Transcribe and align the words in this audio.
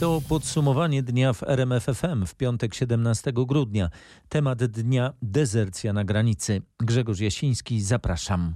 To 0.00 0.20
podsumowanie 0.28 1.02
dnia 1.02 1.32
w 1.32 1.42
RMFFM 1.42 2.26
w 2.26 2.34
piątek 2.34 2.74
17 2.74 3.32
grudnia. 3.32 3.90
Temat 4.28 4.64
dnia 4.64 5.12
dezercja 5.22 5.92
na 5.92 6.04
granicy. 6.04 6.62
Grzegorz 6.78 7.20
Jasiński, 7.20 7.80
zapraszam. 7.80 8.54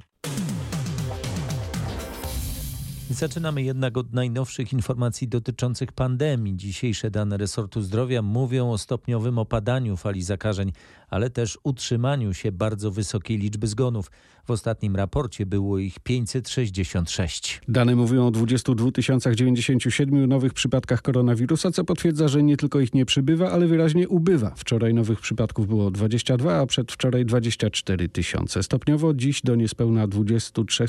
Zaczynamy 3.11 3.62
jednak 3.62 3.96
od 3.96 4.12
najnowszych 4.12 4.72
informacji 4.72 5.29
dotyczących 5.29 5.93
pandemii. 5.93 6.57
Dzisiejsze 6.57 7.11
dane 7.11 7.37
resortu 7.37 7.83
zdrowia 7.83 8.22
mówią 8.22 8.71
o 8.71 8.79
stopniowym 8.79 9.38
opadaniu 9.38 9.97
fali 9.97 10.22
zakażeń, 10.22 10.72
ale 11.15 11.31
też 11.31 11.58
utrzymaniu 11.62 12.35
się 12.35 12.53
bardzo 12.53 12.90
wysokiej 12.90 13.38
liczby 13.38 13.67
zgonów. 13.67 14.10
W 14.47 14.51
ostatnim 14.51 14.97
raporcie 14.97 15.47
było 15.47 15.79
ich 15.79 16.01
566. 16.01 17.60
Dane 17.69 17.97
mówią 17.97 18.27
o 18.27 18.30
22 18.30 18.91
097 19.34 20.27
nowych 20.27 20.55
przypadkach 20.55 21.03
koronawirusa, 21.03 21.70
co 21.70 21.84
potwierdza, 21.84 22.29
że 22.29 22.42
nie 22.42 22.56
tylko 22.56 22.80
ich 22.80 22.95
nie 22.95 23.06
przybywa, 23.06 23.51
ale 23.51 23.66
wyraźnie 23.66 24.09
ubywa. 24.09 24.53
Wczoraj 24.56 24.95
nowych 24.95 25.20
przypadków 25.20 25.69
było 25.69 25.91
22, 25.91 26.61
a 26.61 26.66
przedwczoraj 26.66 27.25
24 27.25 28.09
tysiące. 28.09 28.62
Stopniowo 28.62 29.15
dziś 29.15 29.42
do 29.42 29.55
niespełna 29.55 30.06
23 30.06 30.84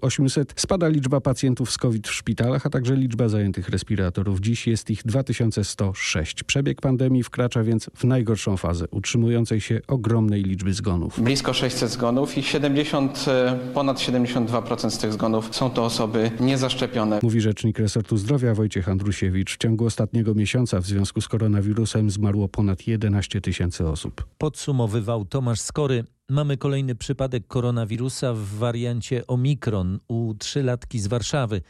800 0.00 0.54
spada 0.56 0.88
liczba 0.88 1.20
pacjentów 1.20 1.70
z 1.70 1.78
COVID 1.78 2.08
w 2.08 2.12
szpitalach, 2.12 2.66
a 2.66 2.70
także 2.70 2.96
liczba 2.96 3.28
zajętych 3.28 3.68
respiratorów. 3.68 4.40
Dziś 4.40 4.66
jest 4.66 4.90
ich 4.90 5.02
2106. 5.04 6.42
Przebieg 6.42 6.80
pandemii 6.80 7.22
wkracza 7.22 7.62
więc 7.62 7.90
w 7.94 8.04
najgorszą 8.04 8.56
fazę, 8.56 8.84
utrzymującej 8.90 9.60
się 9.60 9.67
ogromnej 9.86 10.42
liczby 10.42 10.74
zgonów. 10.74 11.20
Blisko 11.20 11.54
600 11.54 11.90
zgonów 11.90 12.38
i 12.38 12.42
70, 12.42 13.26
ponad 13.74 13.98
72% 13.98 14.90
z 14.90 14.98
tych 14.98 15.12
zgonów 15.12 15.56
są 15.56 15.70
to 15.70 15.84
osoby 15.84 16.30
niezaszczepione. 16.40 17.20
Mówi 17.22 17.40
rzecznik 17.40 17.78
resortu 17.78 18.16
zdrowia 18.16 18.54
Wojciech 18.54 18.88
Andrusiewicz. 18.88 19.54
W 19.54 19.58
ciągu 19.58 19.86
ostatniego 19.86 20.34
miesiąca 20.34 20.80
w 20.80 20.86
związku 20.86 21.20
z 21.20 21.28
koronawirusem 21.28 22.10
zmarło 22.10 22.48
ponad 22.48 22.86
11 22.86 23.40
tysięcy 23.40 23.88
osób. 23.88 24.26
Podsumowywał 24.38 25.24
Tomasz 25.24 25.60
Skory. 25.60 26.04
Mamy 26.30 26.56
kolejny 26.56 26.94
przypadek 26.94 27.46
koronawirusa 27.46 28.34
w 28.34 28.38
wariancie 28.38 29.26
Omikron 29.26 29.98
u 30.08 30.34
trzylatki 30.34 30.98
z 30.98 31.06
Warszawy. 31.06 31.62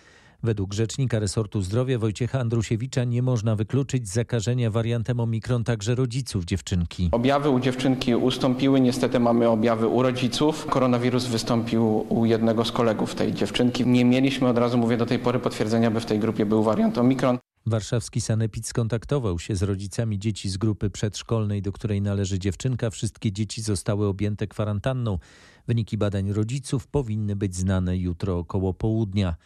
Według 0.43 0.75
rzecznika 0.75 1.19
resortu 1.19 1.63
zdrowia 1.63 1.99
Wojciecha 1.99 2.41
Andrusiewicza 2.41 3.05
nie 3.05 3.23
można 3.23 3.57
wykluczyć 3.57 4.09
zakażenia 4.09 4.71
wariantem 4.71 5.21
Omikron 5.21 5.65
także 5.65 5.95
rodziców 5.95 6.45
dziewczynki. 6.45 7.09
Objawy 7.13 7.51
u 7.51 7.61
dziewczynki 7.61 8.15
ustąpiły, 8.15 8.81
niestety 8.81 9.21
mamy 9.21 9.49
objawy 9.49 9.87
u 9.87 10.03
rodziców. 10.03 10.67
Koronawirus 10.67 11.27
wystąpił 11.27 12.07
u 12.09 12.25
jednego 12.25 12.65
z 12.65 12.73
kolegów 12.73 13.15
tej 13.15 13.35
dziewczynki. 13.35 13.87
Nie 13.87 14.05
mieliśmy 14.05 14.49
od 14.49 14.59
razu, 14.59 14.79
mówię 14.79 14.97
do 14.97 15.07
tej 15.07 15.19
pory, 15.19 15.39
potwierdzenia, 15.39 15.91
by 15.91 16.01
w 16.01 16.07
tej 16.07 16.19
grupie 16.19 16.47
był 16.47 16.63
wariant 16.63 16.99
Omikron. 16.99 17.39
Warszawski 17.67 18.21
Sanepid 18.21 18.67
skontaktował 18.67 19.39
się 19.39 19.57
z 19.57 19.63
rodzicami 19.63 20.19
dzieci 20.19 20.49
z 20.49 20.57
grupy 20.57 20.91
przedszkolnej, 20.91 21.63
do 21.63 21.73
której 21.73 22.03
należy 22.03 22.39
dziewczynka. 22.39 22.91
Wszystkie 22.91 23.33
dzieci 23.33 23.63
zostały 23.63 24.07
objęte 24.07 24.47
kwarantanną. 24.47 25.19
Wyniki 25.67 25.99
badań 25.99 26.33
rodziców 26.33 26.87
powinny 26.87 27.37
być 27.37 27.57
znane 27.57 27.97
jutro 27.97 28.39
około 28.39 28.75
południa. 28.75 29.37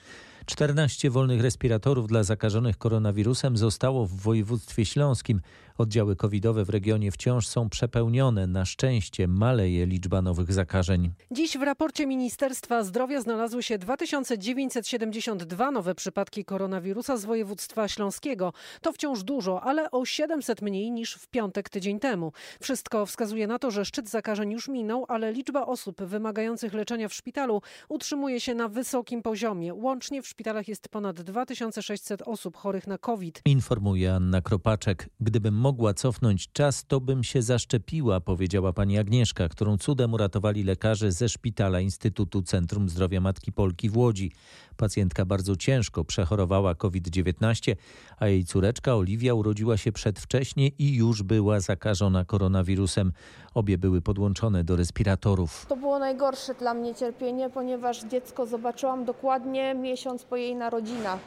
14 0.47 1.11
wolnych 1.11 1.43
respiratorów 1.43 2.07
dla 2.07 2.23
zakażonych 2.23 2.79
koronawirusem 2.79 3.57
zostało 3.57 4.07
w 4.07 4.17
województwie 4.17 4.85
śląskim. 4.85 5.41
Oddziały 5.79 6.17
covidowe 6.17 6.65
w 6.65 6.71
regionie 6.71 7.11
wciąż 7.11 7.49
są 7.49 7.69
przepełnione. 7.69 8.47
Na 8.47 8.65
szczęście 8.65 9.29
maleje 9.29 9.87
liczba 9.87 10.23
nowych 10.23 10.53
zakażeń. 10.53 11.13
Dziś 11.31 11.59
w 11.59 11.63
raporcie 11.63 12.07
Ministerstwa 12.07 12.85
Zdrowia 12.85 13.21
znalazły 13.21 13.63
się 13.63 13.79
2972 13.79 15.71
nowe 15.71 15.95
przypadki 15.95 16.45
koronawirusa 16.45 17.17
z 17.17 17.25
województwa 17.25 17.89
śląskiego. 17.89 18.53
To 18.81 18.93
wciąż 18.93 19.23
dużo, 19.23 19.63
ale 19.63 19.91
o 19.91 20.05
700 20.05 20.63
mniej 20.63 20.91
niż 20.91 21.15
w 21.15 21.29
piątek 21.29 21.69
tydzień 21.69 22.01
temu. 22.01 22.33
Wszystko 22.61 23.07
wskazuje 23.07 23.47
na 23.47 23.59
to, 23.59 23.71
że 23.71 23.85
szczyt 23.85 24.09
zakażeń 24.09 24.51
już 24.51 24.69
minął, 24.69 25.05
ale 25.09 25.33
liczba 25.33 25.67
osób 25.67 26.03
wymagających 26.03 26.75
leczenia 26.75 27.09
w 27.09 27.15
szpitalu 27.15 27.63
utrzymuje 27.89 28.41
się 28.41 28.55
na 28.55 28.69
wysokim 28.69 29.23
poziomie. 29.23 29.75
Łącznie 29.75 30.23
w 30.23 30.29
szpitalach 30.33 30.69
jest 30.69 30.89
ponad 30.89 31.21
2600 31.21 32.23
osób 32.23 32.57
chorych 32.57 32.87
na 32.87 32.99
COVID. 32.99 33.41
Informuje 33.45 34.15
Anna 34.15 34.41
Kropaczek. 34.41 35.09
Gdybym 35.21 35.55
mogła 35.55 35.95
cofnąć 35.95 36.53
czas, 36.53 36.85
to 36.85 37.01
bym 37.01 37.25
się 37.25 37.43
zaszczepiła, 37.43 38.21
powiedziała 38.21 38.73
pani 38.73 38.99
Agnieszka, 38.99 39.49
którą 39.49 39.79
cudem 39.79 40.13
uratowali 40.13 40.65
lekarze 40.65 41.13
ze 41.13 41.29
szpitala 41.29 41.81
Instytutu 41.81 42.43
Centrum 42.43 42.89
Zdrowia 42.89 43.21
Matki 43.21 43.53
Polki 43.53 43.89
w 43.89 43.97
Łodzi. 43.97 44.33
Pacjentka 44.77 45.25
bardzo 45.25 45.57
ciężko 45.57 46.05
przechorowała 46.05 46.75
COVID-19, 46.75 47.75
a 48.19 48.27
jej 48.27 48.45
córeczka 48.45 48.97
Oliwia 48.97 49.35
urodziła 49.35 49.77
się 49.77 49.93
przedwcześnie 49.93 50.69
i 50.69 50.95
już 50.95 51.23
była 51.23 51.61
zakażona 51.61 52.25
koronawirusem. 52.25 53.13
Obie 53.55 53.79
były 53.79 54.03
podłączone 54.03 54.65
do 54.65 54.77
respiratorów. 54.77 55.67
To 55.69 55.77
było 55.77 55.99
najgorsze 55.99 56.55
dla 56.55 56.75
mnie 56.75 56.95
cierpienie, 56.95 57.51
ponieważ 57.51 58.05
dziecko 58.05 58.47
zobaczyłam 58.47 59.05
dokładnie 59.05 59.75
miesiąc 59.75 60.22
po 60.25 60.37
jej 60.37 60.55
narodzinach 60.55 61.19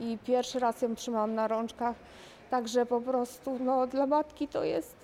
i 0.00 0.18
pierwszy 0.26 0.58
raz 0.58 0.82
ją 0.82 0.94
trzymałam 0.94 1.34
na 1.34 1.48
rączkach. 1.48 1.96
Także 2.50 2.86
po 2.86 3.00
prostu 3.00 3.58
no, 3.60 3.86
dla 3.86 4.06
matki 4.06 4.48
to 4.48 4.64
jest 4.64 4.96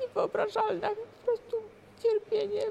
niewyobrażalne 0.00 0.88
po 0.88 1.26
prostu 1.26 1.56
cierpienie. 2.02 2.62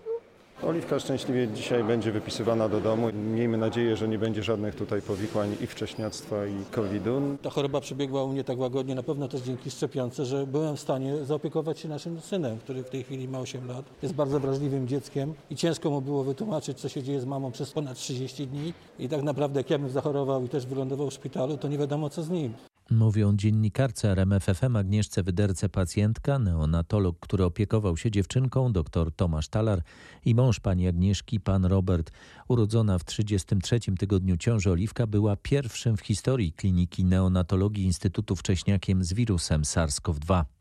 Oliwka 0.64 1.00
szczęśliwie 1.00 1.48
dzisiaj 1.48 1.84
będzie 1.84 2.12
wypisywana 2.12 2.70
do 2.70 2.82
domu. 2.82 3.08
Miejmy 3.14 3.58
nadzieję, 3.58 3.96
że 3.96 4.08
nie 4.08 4.18
będzie 4.18 4.44
żadnych 4.44 4.76
tutaj 4.76 5.02
powikłań 5.02 5.56
i 5.62 5.68
wcześniactwa 5.68 6.46
i 6.46 6.66
COVID-u. 6.72 7.22
Ta 7.42 7.50
choroba 7.50 7.82
przebiegła 7.82 8.24
u 8.24 8.28
mnie 8.28 8.44
tak 8.44 8.60
łagodnie, 8.60 8.96
na 8.96 9.04
pewno 9.04 9.28
też 9.28 9.42
dzięki 9.42 9.72
szczepionce, 9.72 10.26
że 10.26 10.48
byłem 10.48 10.76
w 10.76 10.80
stanie 10.80 11.26
zaopiekować 11.26 11.80
się 11.80 11.88
naszym 11.88 12.22
synem, 12.22 12.58
który 12.58 12.84
w 12.84 12.90
tej 12.90 13.04
chwili 13.04 13.28
ma 13.28 13.40
8 13.40 13.68
lat. 13.68 13.86
Jest 14.02 14.16
bardzo 14.16 14.40
wrażliwym 14.40 14.88
dzieckiem 14.88 15.34
i 15.50 15.56
ciężko 15.56 15.90
mu 15.90 16.02
było 16.02 16.24
wytłumaczyć, 16.24 16.80
co 16.80 16.90
się 16.90 17.04
dzieje 17.04 17.22
z 17.22 17.26
mamą 17.26 17.52
przez 17.52 17.72
ponad 17.72 17.98
30 17.98 18.48
dni. 18.48 18.74
I 19.00 19.10
tak 19.10 19.24
naprawdę 19.24 19.60
jak 19.60 19.70
ja 19.70 19.80
bym 19.80 19.90
zachorował 19.90 20.44
i 20.44 20.50
też 20.50 20.66
wylądował 20.66 21.10
w 21.10 21.14
szpitalu, 21.14 21.58
to 21.58 21.68
nie 21.68 21.78
wiadomo 21.78 22.10
co 22.10 22.24
z 22.24 22.30
nim. 22.30 22.54
Mówią 22.92 23.36
dziennikarce 23.36 24.12
RMFFM 24.12 24.76
Agnieszce 24.76 25.24
Wyderce 25.24 25.70
pacjentka, 25.70 26.40
neonatolog, 26.40 27.20
który 27.20 27.44
opiekował 27.44 27.98
się 27.98 28.12
dziewczynką, 28.12 28.74
dr 28.74 29.12
Tomasz 29.16 29.48
Talar 29.48 29.82
i 30.26 30.36
mąż 30.36 30.60
pani 30.60 30.88
Agnieszki, 30.88 31.40
pan 31.40 31.66
Robert. 31.66 32.12
Urodzona 32.48 32.98
w 33.00 33.06
33 33.06 33.80
tygodniu 34.00 34.38
ciąży 34.38 34.72
Oliwka 34.72 35.08
była 35.08 35.36
pierwszym 35.36 35.98
w 35.98 36.02
historii 36.02 36.54
kliniki 36.54 37.06
neonatologii 37.06 37.86
Instytutu 37.86 38.36
Wcześniakiem 38.36 39.04
z 39.04 39.14
wirusem 39.14 39.62
SARS-CoV-2. 39.62 40.59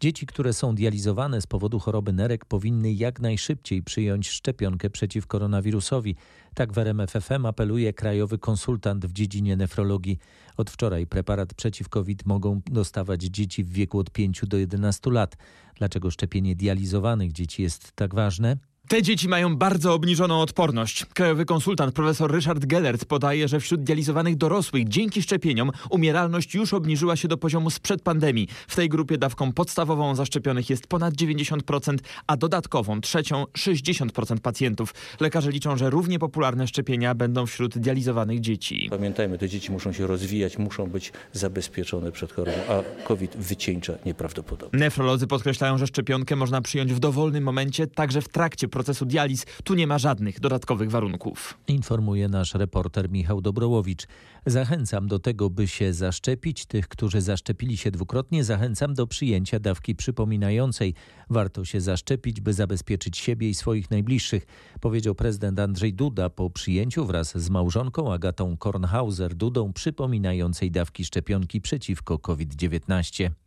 Dzieci, 0.00 0.26
które 0.26 0.52
są 0.52 0.74
dializowane 0.74 1.40
z 1.40 1.46
powodu 1.46 1.78
choroby 1.78 2.12
nerek, 2.12 2.44
powinny 2.44 2.92
jak 2.92 3.20
najszybciej 3.20 3.82
przyjąć 3.82 4.28
szczepionkę 4.28 4.90
przeciw 4.90 5.26
koronawirusowi. 5.26 6.16
Tak 6.54 6.72
w 6.72 6.78
RMFFM 6.78 7.46
apeluje 7.46 7.92
krajowy 7.92 8.38
konsultant 8.38 9.06
w 9.06 9.12
dziedzinie 9.12 9.56
nefrologii. 9.56 10.18
Od 10.56 10.70
wczoraj 10.70 11.06
preparat 11.06 11.54
przeciw 11.54 11.88
COVID 11.88 12.26
mogą 12.26 12.60
dostawać 12.66 13.22
dzieci 13.22 13.64
w 13.64 13.72
wieku 13.72 13.98
od 13.98 14.10
5 14.10 14.42
do 14.46 14.56
11 14.56 15.10
lat. 15.10 15.36
Dlaczego 15.74 16.10
szczepienie 16.10 16.56
dializowanych 16.56 17.32
dzieci 17.32 17.62
jest 17.62 17.92
tak 17.92 18.14
ważne? 18.14 18.56
Te 18.88 19.02
dzieci 19.02 19.28
mają 19.28 19.56
bardzo 19.56 19.94
obniżoną 19.94 20.40
odporność. 20.40 21.04
Krajowy 21.14 21.44
konsultant 21.44 21.94
profesor 21.94 22.32
Ryszard 22.32 22.66
Gellert 22.66 23.04
podaje, 23.04 23.48
że 23.48 23.60
wśród 23.60 23.82
dializowanych 23.82 24.36
dorosłych 24.36 24.88
dzięki 24.88 25.22
szczepieniom 25.22 25.70
umieralność 25.90 26.54
już 26.54 26.74
obniżyła 26.74 27.16
się 27.16 27.28
do 27.28 27.36
poziomu 27.36 27.70
sprzed 27.70 28.02
pandemii. 28.02 28.48
W 28.68 28.76
tej 28.76 28.88
grupie 28.88 29.18
dawką 29.18 29.52
podstawową 29.52 30.14
zaszczepionych 30.14 30.70
jest 30.70 30.86
ponad 30.86 31.14
90%, 31.14 31.98
a 32.26 32.36
dodatkową 32.36 33.00
trzecią 33.00 33.44
60% 33.44 34.38
pacjentów. 34.38 34.94
Lekarze 35.20 35.50
liczą, 35.50 35.76
że 35.76 35.90
równie 35.90 36.18
popularne 36.18 36.66
szczepienia 36.66 37.14
będą 37.14 37.46
wśród 37.46 37.78
dializowanych 37.78 38.40
dzieci. 38.40 38.86
Pamiętajmy, 38.90 39.38
te 39.38 39.48
dzieci 39.48 39.72
muszą 39.72 39.92
się 39.92 40.06
rozwijać, 40.06 40.58
muszą 40.58 40.86
być 40.86 41.12
zabezpieczone 41.32 42.12
przed 42.12 42.32
chorobą, 42.32 42.58
a 42.68 43.04
COVID 43.06 43.36
wycieńcza 43.36 43.92
nieprawdopodobnie. 44.06 44.80
Nefrolodzy 44.80 45.26
podkreślają, 45.26 45.78
że 45.78 45.86
szczepionkę 45.86 46.36
można 46.36 46.60
przyjąć 46.60 46.92
w 46.92 46.98
dowolnym 46.98 47.44
momencie, 47.44 47.86
także 47.86 48.22
w 48.22 48.28
trakcie 48.28 48.68
procesu 48.74 49.06
dializ. 49.06 49.46
Tu 49.64 49.74
nie 49.74 49.86
ma 49.86 49.98
żadnych 49.98 50.40
dodatkowych 50.40 50.90
warunków. 50.90 51.58
Informuje 51.68 52.28
nasz 52.28 52.54
reporter 52.54 53.10
Michał 53.10 53.40
Dobrołowicz. 53.40 54.06
Zachęcam 54.46 55.08
do 55.08 55.18
tego, 55.18 55.50
by 55.50 55.68
się 55.68 55.92
zaszczepić. 55.92 56.66
Tych, 56.66 56.88
którzy 56.88 57.20
zaszczepili 57.20 57.76
się 57.76 57.90
dwukrotnie, 57.90 58.44
zachęcam 58.44 58.94
do 58.94 59.06
przyjęcia 59.06 59.58
dawki 59.60 59.94
przypominającej. 59.94 60.94
Warto 61.30 61.64
się 61.64 61.80
zaszczepić, 61.80 62.40
by 62.40 62.52
zabezpieczyć 62.52 63.18
siebie 63.18 63.48
i 63.48 63.54
swoich 63.54 63.90
najbliższych, 63.90 64.46
powiedział 64.80 65.14
prezydent 65.14 65.60
Andrzej 65.60 65.94
Duda 65.94 66.30
po 66.30 66.50
przyjęciu 66.50 67.06
wraz 67.06 67.38
z 67.38 67.50
małżonką 67.50 68.12
Agatą 68.12 68.56
Kornhauser-Dudą 68.56 69.72
przypominającej 69.72 70.70
dawki 70.70 71.04
szczepionki 71.04 71.60
przeciwko 71.60 72.18
COVID-19. 72.18 73.43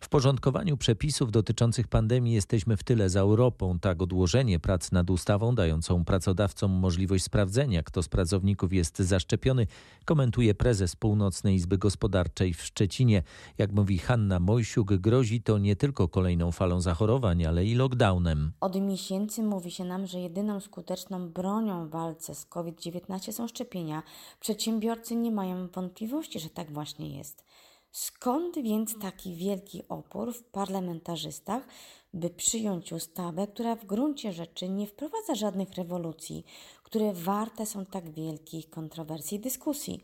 W 0.00 0.08
porządkowaniu 0.08 0.76
przepisów 0.76 1.30
dotyczących 1.30 1.88
pandemii 1.88 2.34
jesteśmy 2.34 2.76
w 2.76 2.82
tyle 2.82 3.10
za 3.10 3.20
Europą. 3.20 3.78
Tak 3.78 4.02
odłożenie 4.02 4.60
prac 4.60 4.92
nad 4.92 5.10
ustawą 5.10 5.54
dającą 5.54 6.04
pracodawcom 6.04 6.70
możliwość 6.70 7.24
sprawdzenia, 7.24 7.82
kto 7.82 8.02
z 8.02 8.08
pracowników 8.08 8.72
jest 8.72 8.98
zaszczepiony, 8.98 9.66
komentuje 10.04 10.54
prezes 10.54 10.96
Północnej 10.96 11.54
Izby 11.54 11.78
Gospodarczej 11.78 12.54
w 12.54 12.62
Szczecinie. 12.62 13.22
Jak 13.58 13.72
mówi 13.72 13.98
Hanna 13.98 14.40
Mojsiuk, 14.40 14.94
grozi 14.94 15.42
to 15.42 15.58
nie 15.58 15.76
tylko 15.76 16.08
kolejną 16.08 16.52
falą 16.52 16.80
zachorowań, 16.80 17.44
ale 17.44 17.64
i 17.64 17.74
lockdownem. 17.74 18.52
Od 18.60 18.80
miesięcy 18.80 19.42
mówi 19.42 19.70
się 19.70 19.84
nam, 19.84 20.06
że 20.06 20.20
jedyną 20.20 20.60
skuteczną 20.60 21.28
bronią 21.28 21.86
w 21.86 21.90
walce 21.90 22.34
z 22.34 22.46
COVID-19 22.46 23.32
są 23.32 23.48
szczepienia. 23.48 24.02
Przedsiębiorcy 24.40 25.16
nie 25.16 25.32
mają 25.32 25.68
wątpliwości, 25.68 26.40
że 26.40 26.50
tak 26.50 26.72
właśnie 26.72 27.16
jest. 27.18 27.47
Skąd 27.92 28.58
więc 28.58 28.98
taki 28.98 29.34
wielki 29.34 29.82
opór 29.88 30.34
w 30.34 30.44
parlamentarzystach, 30.44 31.66
by 32.14 32.30
przyjąć 32.30 32.92
ustawę, 32.92 33.46
która 33.46 33.76
w 33.76 33.86
gruncie 33.86 34.32
rzeczy 34.32 34.68
nie 34.68 34.86
wprowadza 34.86 35.34
żadnych 35.34 35.74
rewolucji, 35.74 36.44
które 36.82 37.12
warte 37.12 37.66
są 37.66 37.86
tak 37.86 38.10
wielkich 38.10 38.70
kontrowersji 38.70 39.38
i 39.38 39.40
dyskusji? 39.40 40.02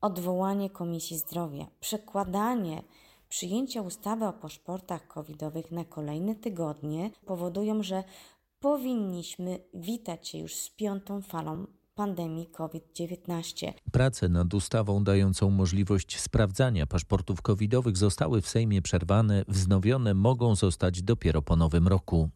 Odwołanie 0.00 0.70
Komisji 0.70 1.18
Zdrowia, 1.18 1.66
przekładanie 1.80 2.82
przyjęcia 3.28 3.82
ustawy 3.82 4.26
o 4.26 4.32
paszportach 4.32 5.06
covidowych 5.06 5.70
na 5.70 5.84
kolejne 5.84 6.34
tygodnie 6.34 7.10
powodują, 7.26 7.82
że 7.82 8.04
powinniśmy 8.60 9.58
witać 9.74 10.28
się 10.28 10.38
już 10.38 10.54
z 10.54 10.70
piątą 10.70 11.22
falą 11.22 11.66
pandemii 11.96 12.46
COVID-19. 12.46 13.72
Prace 13.92 14.28
nad 14.28 14.54
ustawą 14.54 15.04
dającą 15.04 15.50
możliwość 15.50 16.20
sprawdzania 16.20 16.86
paszportów 16.86 17.42
covidowych 17.42 17.96
zostały 17.96 18.42
w 18.42 18.48
Sejmie 18.48 18.82
przerwane, 18.82 19.44
wznowione 19.48 20.14
mogą 20.14 20.54
zostać 20.54 21.02
dopiero 21.02 21.42
po 21.42 21.56
nowym 21.56 21.88
roku. 21.88 22.30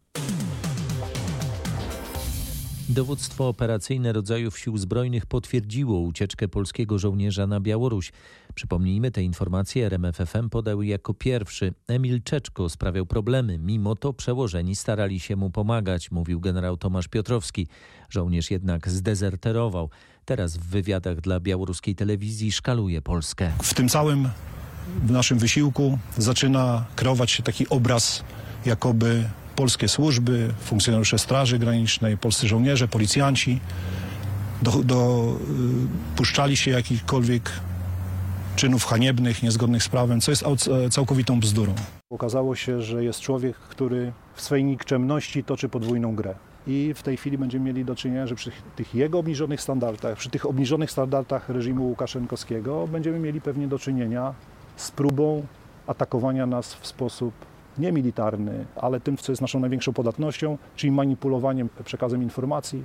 Dowództwo 2.91 3.49
operacyjne 3.49 4.13
rodzajów 4.13 4.59
sił 4.59 4.79
zbrojnych 4.79 5.27
potwierdziło 5.27 6.01
ucieczkę 6.01 6.49
polskiego 6.49 6.99
żołnierza 6.99 7.47
na 7.47 7.61
Białoruś. 7.61 8.13
Przypomnijmy, 8.55 9.11
te 9.11 9.23
informacje 9.23 9.87
RMFFM 9.87 10.49
podał 10.49 10.83
jako 10.83 11.15
pierwszy. 11.15 11.75
Emil 11.89 12.23
Czeczko 12.23 12.69
sprawiał 12.69 13.07
problemy, 13.07 13.59
mimo 13.59 13.97
to 13.97 14.13
przełożeni 14.13 14.77
starali 14.77 15.21
się 15.21 15.37
mu 15.37 15.51
pomagać, 15.51 16.11
mówił 16.11 16.41
generał 16.41 16.77
Tomasz 16.77 17.09
Piotrowski. 17.09 17.67
Żołnierz 18.09 18.51
jednak 18.51 18.89
zdezerterował. 18.89 19.91
Teraz 20.25 20.57
w 20.57 20.63
wywiadach 20.63 21.21
dla 21.21 21.41
białoruskiej 21.41 21.95
telewizji 21.95 22.53
szkaluje 22.53 23.03
Polskę. 23.03 23.53
W 23.63 23.75
tym 23.75 23.89
całym 23.89 24.29
w 25.05 25.11
naszym 25.11 25.39
wysiłku 25.39 25.99
zaczyna 26.19 26.85
kreować 26.97 27.31
się 27.31 27.43
taki 27.43 27.69
obraz, 27.69 28.25
jakoby 28.67 29.25
polskie 29.61 29.89
służby, 29.89 30.55
funkcjonariusze 30.61 31.19
Straży 31.19 31.59
Granicznej, 31.59 32.19
polscy 32.19 32.49
żołnierze, 32.49 32.89
policjanci 32.89 33.61
do, 34.62 34.71
do, 34.71 35.33
y, 36.53 36.57
się 36.57 36.71
jakichkolwiek 36.71 37.51
czynów 38.57 38.85
haniebnych, 38.85 39.43
niezgodnych 39.43 39.83
z 39.83 39.89
prawem, 39.89 40.21
co 40.21 40.33
jest 40.33 40.45
całkowitą 40.91 41.41
bzdurą. 41.41 41.75
Okazało 42.11 42.57
się, 42.57 42.83
że 42.83 43.05
jest 43.05 43.21
człowiek, 43.21 43.57
który 43.57 44.12
w 44.35 44.41
swej 44.41 44.65
nikczemności 44.65 45.45
toczy 45.45 45.69
podwójną 45.69 46.15
grę. 46.15 46.35
I 46.67 46.95
w 46.95 47.03
tej 47.03 47.17
chwili 47.17 47.39
będziemy 47.39 47.65
mieli 47.65 47.85
do 47.85 47.95
czynienia, 47.95 48.27
że 48.27 48.35
przy 48.35 48.51
tych 48.77 48.95
jego 48.95 49.19
obniżonych 49.19 49.61
standardach, 49.61 50.19
przy 50.19 50.31
tych 50.31 50.47
obniżonych 50.47 50.91
standardach 50.91 51.49
reżimu 51.49 51.89
Łukaszenkowskiego 51.89 52.89
będziemy 52.89 53.19
mieli 53.19 53.41
pewnie 53.41 53.69
do 53.69 53.79
czynienia 53.79 54.35
z 54.77 54.91
próbą 54.91 55.47
atakowania 55.87 56.47
nas 56.47 56.75
w 56.75 56.87
sposób 56.87 57.33
nie 57.78 57.93
militarny, 57.93 58.64
ale 58.76 59.00
tym, 59.00 59.17
co 59.17 59.32
jest 59.32 59.43
naszą 59.43 59.61
największą 59.61 59.93
podatnością, 59.93 60.58
czyli 60.76 60.90
manipulowaniem 60.90 61.69
przekazem 61.84 62.22
informacji, 62.22 62.84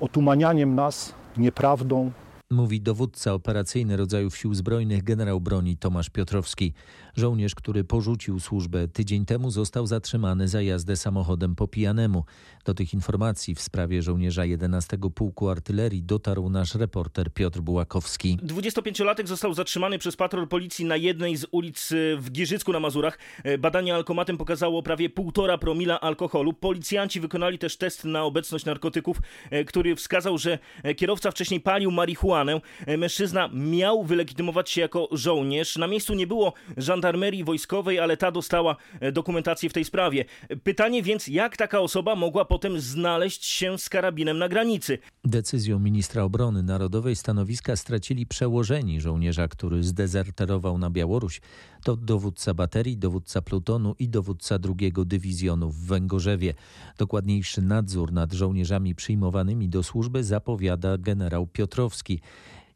otumanianiem 0.00 0.74
nas 0.74 1.14
nieprawdą, 1.36 2.10
Mówi 2.50 2.80
dowódca 2.80 3.34
operacyjny 3.34 3.96
rodzajów 3.96 4.36
sił 4.36 4.54
zbrojnych 4.54 5.04
generał 5.04 5.40
broni 5.40 5.76
Tomasz 5.76 6.10
Piotrowski. 6.10 6.72
Żołnierz, 7.16 7.54
który 7.54 7.84
porzucił 7.84 8.40
służbę 8.40 8.88
tydzień 8.88 9.24
temu, 9.24 9.50
został 9.50 9.86
zatrzymany 9.86 10.48
za 10.48 10.62
jazdę 10.62 10.96
samochodem 10.96 11.54
po 11.54 11.68
pijanemu. 11.68 12.24
Do 12.64 12.74
tych 12.74 12.94
informacji 12.94 13.54
w 13.54 13.60
sprawie 13.60 14.02
żołnierza 14.02 14.44
11 14.44 14.98
Pułku 15.14 15.48
Artylerii 15.48 16.02
dotarł 16.02 16.50
nasz 16.50 16.74
reporter 16.74 17.32
Piotr 17.32 17.60
Bułakowski. 17.60 18.38
25-latek 18.42 19.26
został 19.26 19.54
zatrzymany 19.54 19.98
przez 19.98 20.16
patrol 20.16 20.48
policji 20.48 20.84
na 20.84 20.96
jednej 20.96 21.36
z 21.36 21.46
ulic 21.50 21.92
w 22.18 22.30
Gierzycku 22.30 22.72
na 22.72 22.80
Mazurach. 22.80 23.18
Badanie 23.58 23.94
alkomatem 23.94 24.38
pokazało 24.38 24.82
prawie 24.82 25.10
1,5 25.10 25.58
promila 25.58 26.00
alkoholu. 26.00 26.52
Policjanci 26.52 27.20
wykonali 27.20 27.58
też 27.58 27.76
test 27.76 28.04
na 28.04 28.22
obecność 28.22 28.64
narkotyków, 28.64 29.20
który 29.66 29.96
wskazał, 29.96 30.38
że 30.38 30.58
kierowca 30.96 31.30
wcześniej 31.30 31.60
palił 31.60 31.90
marihuanę 31.90 32.35
marihuanę. 32.36 32.60
E, 32.86 32.96
mężczyzna 32.96 33.48
miał 33.52 34.04
wylegitymować 34.04 34.70
się 34.70 34.80
jako 34.80 35.08
żołnierz. 35.12 35.76
Na 35.76 35.86
miejscu 35.86 36.14
nie 36.14 36.26
było 36.26 36.52
żandarmerii 36.76 37.44
wojskowej, 37.44 38.00
ale 38.00 38.16
ta 38.16 38.30
dostała 38.30 38.76
e, 39.00 39.12
dokumentację 39.12 39.70
w 39.70 39.72
tej 39.72 39.84
sprawie. 39.84 40.24
Pytanie 40.62 41.02
więc, 41.02 41.28
jak 41.28 41.56
taka 41.56 41.80
osoba 41.80 42.16
mogła 42.16 42.44
potem 42.44 42.80
znaleźć 42.80 43.44
się 43.44 43.78
z 43.78 43.88
karabinem 43.88 44.38
na 44.38 44.48
granicy? 44.48 44.98
Decyzją 45.24 45.78
ministra 45.78 46.22
obrony 46.22 46.62
narodowej 46.62 47.16
stanowiska 47.16 47.76
stracili 47.76 48.26
przełożeni 48.26 49.00
żołnierza, 49.00 49.48
który 49.48 49.82
zdezerterował 49.82 50.78
na 50.78 50.90
Białoruś. 50.90 51.40
To 51.84 51.96
dowódca 51.96 52.54
baterii, 52.54 52.96
dowódca 52.96 53.42
plutonu 53.42 53.94
i 53.98 54.08
dowódca 54.08 54.58
drugiego 54.58 55.04
dywizjonu 55.04 55.70
w 55.70 55.86
Węgorzewie. 55.86 56.54
Dokładniejszy 56.98 57.62
nadzór 57.62 58.12
nad 58.12 58.32
żołnierzami 58.32 58.94
przyjmowanymi 58.94 59.68
do 59.68 59.82
służby 59.82 60.24
zapowiada 60.24 60.98
generał 60.98 61.46
Piotrowski. 61.46 62.20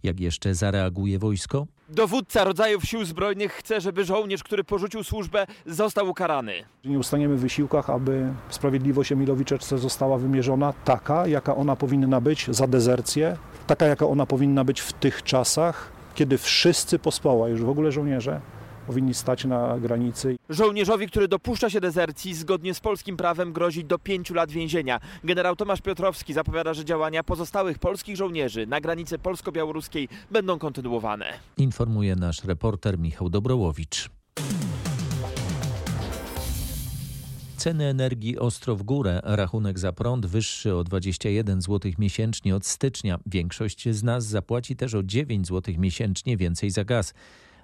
Jak 0.03 0.21
jeszcze 0.21 0.55
zareaguje 0.55 1.19
wojsko? 1.19 1.67
Dowódca 1.89 2.45
rodzajów 2.45 2.85
sił 2.85 3.05
zbrojnych 3.05 3.53
chce, 3.53 3.81
żeby 3.81 4.05
żołnierz, 4.05 4.43
który 4.43 4.65
porzucił 4.65 5.05
służbę, 5.05 5.47
został 5.67 6.09
ukarany. 6.09 6.53
Nie 6.85 6.99
ustaniemy 6.99 7.37
w 7.37 7.41
wysiłkach, 7.41 7.91
aby 7.91 8.33
sprawiedliwość 8.51 9.13
Emilowi 9.13 9.45
Czeczce 9.45 9.79
została 9.79 10.19
wymierzona 10.19 10.73
taka, 10.85 11.27
jaka 11.27 11.57
ona 11.57 11.77
powinna 11.77 12.21
być 12.21 12.47
za 12.49 12.67
dezercję, 12.67 13.37
taka, 13.67 13.87
jaka 13.87 14.07
ona 14.07 14.27
powinna 14.27 14.65
być 14.65 14.81
w 14.81 14.93
tych 14.93 15.23
czasach, 15.23 15.93
kiedy 16.15 16.39
wszyscy 16.39 16.99
pospoła, 16.99 17.49
już 17.49 17.63
w 17.63 17.69
ogóle 17.69 17.93
żołnierze, 17.93 18.41
powinni 18.91 19.15
stać 19.15 19.45
na 19.45 19.79
granicy. 19.79 20.37
Żołnierzowi, 20.49 21.07
który 21.07 21.29
dopuszcza 21.29 21.71
się 21.71 21.81
dezercji, 21.81 22.35
zgodnie 22.35 22.75
z 22.75 22.81
polskim 22.81 23.17
prawem 23.17 23.53
grozi 23.53 23.85
do 23.85 23.99
pięciu 23.99 24.35
lat 24.35 24.51
więzienia. 24.51 25.01
Generał 25.25 25.57
Tomasz 25.57 25.81
Piotrowski 25.81 26.33
zapowiada, 26.33 26.75
że 26.75 26.85
działania 26.85 27.25
pozostałych 27.25 27.79
polskich 27.79 28.17
żołnierzy 28.17 28.67
na 28.67 28.81
granicy 28.81 29.19
polsko-białoruskiej 29.19 30.09
będą 30.31 30.59
kontynuowane. 30.59 31.27
Informuje 31.57 32.17
nasz 32.17 32.45
reporter 32.45 32.99
Michał 32.99 33.29
Dobrołowicz. 33.29 34.11
Ceny 37.57 37.85
energii 37.85 38.39
ostro 38.39 38.77
w 38.77 38.83
górę. 38.83 39.21
Rachunek 39.25 39.79
za 39.79 39.93
prąd 39.93 40.27
wyższy 40.27 40.75
o 40.75 40.85
21 40.85 41.63
zł 41.63 41.93
miesięcznie 41.99 42.57
od 42.57 42.67
stycznia. 42.67 43.19
Większość 43.27 43.89
z 43.89 44.03
nas 44.03 44.25
zapłaci 44.25 44.77
też 44.77 44.95
o 44.95 45.03
9 45.03 45.47
zł 45.47 45.75
miesięcznie 45.79 46.37
więcej 46.37 46.71
za 46.71 46.85
gaz 46.85 47.15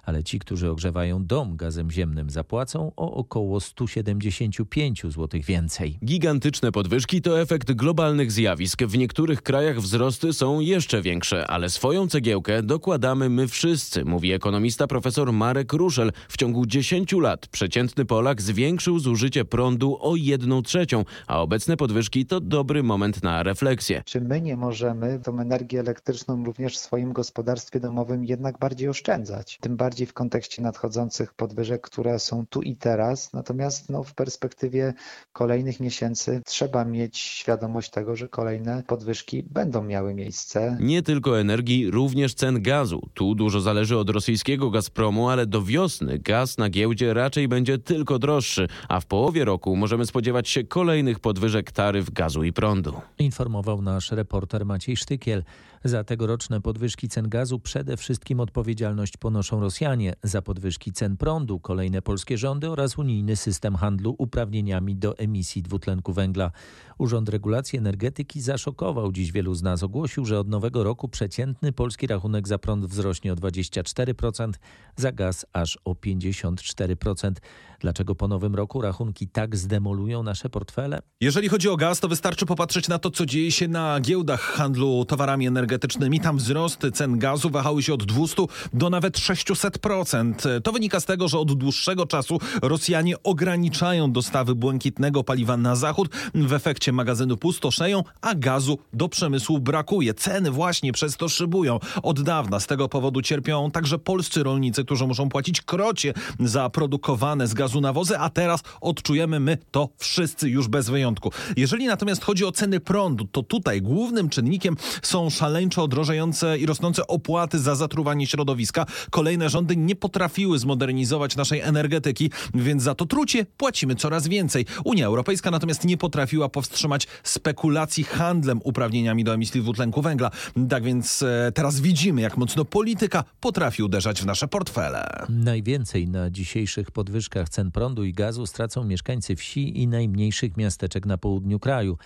ale 0.07 0.23
ci, 0.23 0.39
którzy 0.39 0.69
ogrzewają 0.69 1.25
dom 1.25 1.57
gazem 1.57 1.91
ziemnym, 1.91 2.29
zapłacą 2.29 2.91
o 2.95 3.13
około 3.13 3.59
175 3.59 5.01
zł 5.03 5.41
więcej. 5.47 5.99
Gigantyczne 6.05 6.71
podwyżki 6.71 7.21
to 7.21 7.41
efekt 7.41 7.71
globalnych 7.71 8.31
zjawisk. 8.31 8.83
W 8.83 8.97
niektórych 8.97 9.41
krajach 9.41 9.79
wzrosty 9.79 10.33
są 10.33 10.59
jeszcze 10.59 11.01
większe, 11.01 11.47
ale 11.47 11.69
swoją 11.69 12.07
cegiełkę 12.07 12.63
dokładamy 12.63 13.29
my 13.29 13.47
wszyscy, 13.47 14.05
mówi 14.05 14.31
ekonomista 14.31 14.87
profesor 14.87 15.33
Marek 15.33 15.73
Ruszel. 15.73 16.11
W 16.29 16.37
ciągu 16.37 16.65
10 16.65 17.11
lat 17.11 17.47
przeciętny 17.47 18.05
Polak 18.05 18.41
zwiększył 18.41 18.99
zużycie 18.99 19.45
prądu 19.45 19.97
o 20.01 20.15
1 20.15 20.63
trzecią, 20.63 21.05
a 21.27 21.41
obecne 21.41 21.77
podwyżki 21.77 22.25
to 22.25 22.39
dobry 22.39 22.83
moment 22.83 23.23
na 23.23 23.43
refleksję. 23.43 24.01
Czy 24.05 24.21
my 24.21 24.41
nie 24.41 24.57
możemy 24.57 25.19
tą 25.23 25.39
energię 25.39 25.79
elektryczną 25.79 26.45
również 26.45 26.75
w 26.75 26.79
swoim 26.79 27.13
gospodarstwie 27.13 27.79
domowym 27.79 28.25
jednak 28.25 28.59
bardziej 28.59 28.89
oszczędzać? 28.89 29.57
Tym 29.61 29.77
bardziej 29.77 29.96
bardziej 29.97 30.07
w 30.07 30.13
kontekście 30.13 30.61
nadchodzących 30.61 31.33
podwyżek, 31.33 31.81
które 31.81 32.19
są 32.19 32.45
tu 32.49 32.61
i 32.61 32.75
teraz. 32.75 33.33
Natomiast 33.33 33.89
no, 33.89 34.03
w 34.03 34.13
perspektywie 34.13 34.93
kolejnych 35.33 35.79
miesięcy 35.79 36.41
trzeba 36.45 36.85
mieć 36.85 37.17
świadomość 37.17 37.89
tego, 37.89 38.15
że 38.15 38.27
kolejne 38.27 38.83
podwyżki 38.87 39.43
będą 39.43 39.83
miały 39.83 40.13
miejsce. 40.13 40.77
Nie 40.79 41.01
tylko 41.01 41.39
energii, 41.39 41.91
również 41.91 42.33
cen 42.33 42.61
gazu. 42.61 43.09
Tu 43.13 43.35
dużo 43.35 43.61
zależy 43.61 43.97
od 43.97 44.09
rosyjskiego 44.09 44.69
Gazpromu, 44.69 45.29
ale 45.29 45.45
do 45.45 45.61
wiosny 45.61 46.19
gaz 46.19 46.57
na 46.57 46.69
giełdzie 46.69 47.13
raczej 47.13 47.47
będzie 47.47 47.77
tylko 47.77 48.19
droższy, 48.19 48.67
a 48.89 48.99
w 48.99 49.05
połowie 49.05 49.45
roku 49.45 49.75
możemy 49.75 50.05
spodziewać 50.05 50.49
się 50.49 50.63
kolejnych 50.63 51.19
podwyżek 51.19 51.71
taryf 51.71 52.11
gazu 52.11 52.43
i 52.43 52.53
prądu. 52.53 52.93
Informował 53.19 53.81
nasz 53.81 54.11
reporter 54.11 54.65
Maciej 54.65 54.97
Sztykiel. 54.97 55.43
Za 55.87 56.03
tegoroczne 56.03 56.61
podwyżki 56.61 57.09
cen 57.09 57.29
gazu 57.29 57.59
przede 57.59 57.97
wszystkim 57.97 58.39
odpowiedzialność 58.39 59.17
ponoszą 59.17 59.59
Rosjanie. 59.59 60.13
Za 60.23 60.41
podwyżki 60.41 60.91
cen 60.91 61.17
prądu 61.17 61.59
kolejne 61.59 62.01
polskie 62.01 62.37
rządy 62.37 62.69
oraz 62.69 62.97
unijny 62.97 63.35
system 63.35 63.75
handlu 63.75 64.15
uprawnieniami 64.17 64.95
do 64.95 65.17
emisji 65.17 65.61
dwutlenku 65.61 66.13
węgla. 66.13 66.51
Urząd 66.97 67.29
Regulacji 67.29 67.79
Energetyki 67.79 68.41
zaszokował 68.41 69.11
dziś 69.11 69.31
wielu 69.31 69.53
z 69.53 69.63
nas. 69.63 69.83
Ogłosił, 69.83 70.25
że 70.25 70.39
od 70.39 70.47
nowego 70.47 70.83
roku 70.83 71.09
przeciętny 71.09 71.73
polski 71.73 72.07
rachunek 72.07 72.47
za 72.47 72.57
prąd 72.57 72.85
wzrośnie 72.85 73.33
o 73.33 73.35
24%, 73.35 74.51
za 74.95 75.11
gaz 75.11 75.45
aż 75.53 75.77
o 75.85 75.93
54%. 75.93 77.31
Dlaczego 77.79 78.15
po 78.15 78.27
nowym 78.27 78.55
roku 78.55 78.81
rachunki 78.81 79.27
tak 79.27 79.55
zdemolują 79.55 80.23
nasze 80.23 80.49
portfele? 80.49 80.99
Jeżeli 81.21 81.49
chodzi 81.49 81.69
o 81.69 81.77
gaz, 81.77 81.99
to 81.99 82.07
wystarczy 82.07 82.45
popatrzeć 82.45 82.87
na 82.87 82.99
to, 82.99 83.11
co 83.11 83.25
dzieje 83.25 83.51
się 83.51 83.67
na 83.67 83.99
giełdach 83.99 84.41
handlu 84.41 85.05
towarami 85.05 85.47
energetycznymi. 85.47 86.19
Tam 86.19 86.37
wzrosty 86.37 86.91
cen 86.91 87.19
gazu 87.19 87.49
wahały 87.49 87.83
się 87.83 87.93
od 87.93 88.03
200 88.03 88.45
do 88.73 88.89
nawet 88.89 89.17
600%. 89.17 90.61
To 90.61 90.71
wynika 90.71 90.99
z 90.99 91.05
tego, 91.05 91.27
że 91.27 91.39
od 91.39 91.53
dłuższego 91.53 92.05
czasu 92.05 92.39
Rosjanie 92.61 93.23
ograniczają 93.23 94.11
dostawy 94.11 94.55
błękitnego 94.55 95.23
paliwa 95.23 95.57
na 95.57 95.75
zachód. 95.75 96.09
W 96.35 96.53
efekcie 96.53 96.91
magazyny 96.91 97.37
pustoszeją, 97.37 98.03
a 98.21 98.35
gazu 98.35 98.77
do 98.93 99.09
przemysłu 99.09 99.59
brakuje. 99.59 100.13
Ceny 100.13 100.51
właśnie 100.51 100.91
przez 100.91 101.17
to 101.17 101.29
szybują. 101.29 101.79
Od 102.03 102.21
dawna 102.21 102.59
z 102.59 102.67
tego 102.67 102.89
powodu 102.89 103.21
cierpią 103.21 103.71
także 103.71 103.99
polscy 103.99 104.43
rolnicy, 104.43 104.85
którzy 104.85 105.07
muszą 105.07 105.29
płacić 105.29 105.61
krocie 105.61 106.13
za 106.39 106.69
produkowane 106.69 107.47
z 107.47 107.53
gazu 107.53 107.66
nawozy, 107.75 108.17
a 108.17 108.29
teraz 108.29 108.63
odczujemy 108.81 109.39
my 109.39 109.57
to 109.71 109.89
wszyscy 109.97 110.49
już 110.49 110.67
bez 110.67 110.89
wyjątku. 110.89 111.31
Jeżeli 111.57 111.85
natomiast 111.85 112.23
chodzi 112.23 112.45
o 112.45 112.51
ceny 112.51 112.79
prądu, 112.79 113.25
to 113.25 113.43
tutaj 113.43 113.81
głównym 113.81 114.29
czynnikiem 114.29 114.77
są 115.01 115.29
szaleńczo 115.29 115.87
drożejące 115.87 116.57
i 116.57 116.65
rosnące 116.65 117.07
opłaty 117.07 117.59
za 117.59 117.75
zatruwanie 117.75 118.27
środowiska. 118.27 118.85
Kolejne 119.09 119.49
rządy 119.49 119.75
nie 119.75 119.95
potrafiły 119.95 120.59
zmodernizować 120.59 121.35
naszej 121.35 121.59
energetyki, 121.59 122.31
więc 122.53 122.83
za 122.83 122.95
to 122.95 123.05
trucie 123.05 123.45
płacimy 123.57 123.95
coraz 123.95 124.27
więcej. 124.27 124.65
Unia 124.83 125.05
Europejska 125.05 125.51
natomiast 125.51 125.85
nie 125.85 125.97
potrafiła 125.97 126.49
powstrzymać 126.49 127.07
spekulacji 127.23 128.03
handlem 128.03 128.59
uprawnieniami 128.63 129.23
do 129.23 129.33
emisji 129.33 129.61
dwutlenku 129.61 130.01
węgla. 130.01 130.31
Tak 130.69 130.83
więc 130.83 131.21
e, 131.21 131.51
teraz 131.53 131.79
widzimy, 131.79 132.21
jak 132.21 132.37
mocno 132.37 132.65
polityka 132.65 133.23
potrafi 133.39 133.83
uderzać 133.83 134.21
w 134.21 134.25
nasze 134.25 134.47
portfele. 134.47 135.25
Najwięcej 135.29 136.07
na 136.07 136.29
dzisiejszych 136.29 136.91
podwyżkach 136.91 137.49
cen 137.57 137.71
prądu 137.71 138.03
i 138.03 138.13
gazu 138.13 138.47
stracą 138.47 138.83
mieszkańcy 138.83 139.35
wsi 139.35 139.81
i 139.81 139.87
najmniejszych 139.87 140.57
miasteczek 140.57 141.05
na 141.05 141.17
południu 141.17 141.59
kraju. 141.59 141.97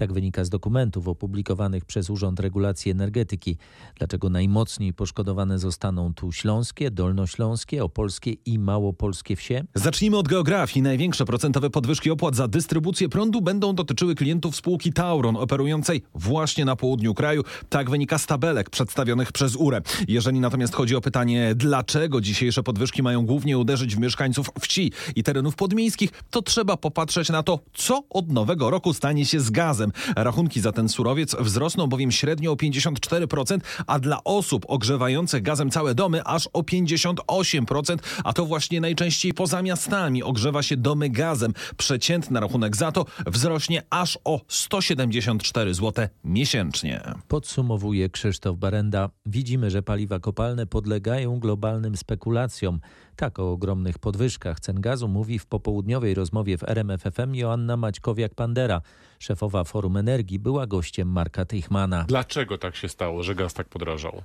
Tak 0.00 0.12
wynika 0.12 0.44
z 0.44 0.50
dokumentów 0.50 1.08
opublikowanych 1.08 1.84
przez 1.84 2.10
Urząd 2.10 2.40
Regulacji 2.40 2.90
Energetyki. 2.90 3.56
Dlaczego 3.98 4.30
najmocniej 4.30 4.94
poszkodowane 4.94 5.58
zostaną 5.58 6.14
tu 6.14 6.32
śląskie, 6.32 6.90
dolnośląskie, 6.90 7.84
opolskie 7.84 8.32
i 8.46 8.58
małopolskie 8.58 9.36
wsie? 9.36 9.64
Zacznijmy 9.74 10.16
od 10.16 10.28
geografii. 10.28 10.82
Największe 10.82 11.24
procentowe 11.24 11.70
podwyżki 11.70 12.10
opłat 12.10 12.36
za 12.36 12.48
dystrybucję 12.48 13.08
prądu 13.08 13.40
będą 13.40 13.74
dotyczyły 13.74 14.14
klientów 14.14 14.56
spółki 14.56 14.92
Tauron, 14.92 15.36
operującej 15.36 16.02
właśnie 16.14 16.64
na 16.64 16.76
południu 16.76 17.14
kraju. 17.14 17.42
Tak 17.68 17.90
wynika 17.90 18.18
z 18.18 18.26
tabelek 18.26 18.70
przedstawionych 18.70 19.32
przez 19.32 19.56
URE. 19.56 19.80
Jeżeli 20.08 20.40
natomiast 20.40 20.74
chodzi 20.74 20.96
o 20.96 21.00
pytanie, 21.00 21.52
dlaczego 21.56 22.20
dzisiejsze 22.20 22.62
podwyżki 22.62 23.02
mają 23.02 23.26
głównie 23.26 23.58
uderzyć 23.58 23.96
w 23.96 23.98
mieszkańców 23.98 24.50
wsi 24.60 24.92
i 25.16 25.22
terenów 25.22 25.56
podmiejskich, 25.56 26.10
to 26.30 26.42
trzeba 26.42 26.76
popatrzeć 26.76 27.28
na 27.28 27.42
to, 27.42 27.58
co 27.74 28.02
od 28.10 28.32
nowego 28.32 28.70
roku 28.70 28.94
stanie 28.94 29.26
się 29.26 29.40
z 29.40 29.50
gazem. 29.50 29.89
Rachunki 30.16 30.60
za 30.60 30.72
ten 30.72 30.88
surowiec 30.88 31.36
wzrosną 31.40 31.86
bowiem 31.86 32.12
średnio 32.12 32.52
o 32.52 32.54
54%, 32.54 33.58
a 33.86 33.98
dla 33.98 34.24
osób 34.24 34.64
ogrzewających 34.68 35.42
gazem 35.42 35.70
całe 35.70 35.94
domy 35.94 36.24
aż 36.24 36.48
o 36.52 36.62
58%, 36.62 37.98
a 38.24 38.32
to 38.32 38.46
właśnie 38.46 38.80
najczęściej 38.80 39.34
poza 39.34 39.62
miastami 39.62 40.22
ogrzewa 40.22 40.62
się 40.62 40.76
domy 40.76 41.10
gazem. 41.10 41.52
Przeciętny 41.76 42.40
rachunek 42.40 42.76
za 42.76 42.92
to 42.92 43.06
wzrośnie 43.26 43.82
aż 43.90 44.18
o 44.24 44.40
174 44.48 45.74
zł 45.74 46.06
miesięcznie. 46.24 47.02
Podsumowuje 47.28 48.08
Krzysztof 48.08 48.58
Barenda. 48.58 49.10
Widzimy, 49.26 49.70
że 49.70 49.82
paliwa 49.82 50.20
kopalne 50.20 50.66
podlegają 50.66 51.38
globalnym 51.38 51.96
spekulacjom. 51.96 52.80
Tak 53.20 53.38
o 53.38 53.52
ogromnych 53.52 53.98
podwyżkach 53.98 54.60
cen 54.60 54.80
gazu 54.80 55.08
mówi 55.08 55.38
w 55.38 55.46
popołudniowej 55.46 56.14
rozmowie 56.14 56.58
w 56.58 56.62
RMFFM 56.62 57.34
Joanna 57.34 57.76
Maćkowiak-Pandera. 57.76 58.80
Szefowa 59.18 59.64
Forum 59.64 59.96
Energii 59.96 60.38
była 60.38 60.66
gościem 60.66 61.08
Marka 61.08 61.44
Teichmana. 61.44 62.04
Dlaczego 62.08 62.58
tak 62.58 62.76
się 62.76 62.88
stało, 62.88 63.22
że 63.22 63.34
gaz 63.34 63.54
tak 63.54 63.68
podrożał? 63.68 64.22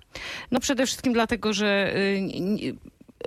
No 0.51 0.59
przede 0.59 0.85
wszystkim 0.85 1.13
dlatego, 1.13 1.53
że 1.53 1.93
y, 1.97 2.75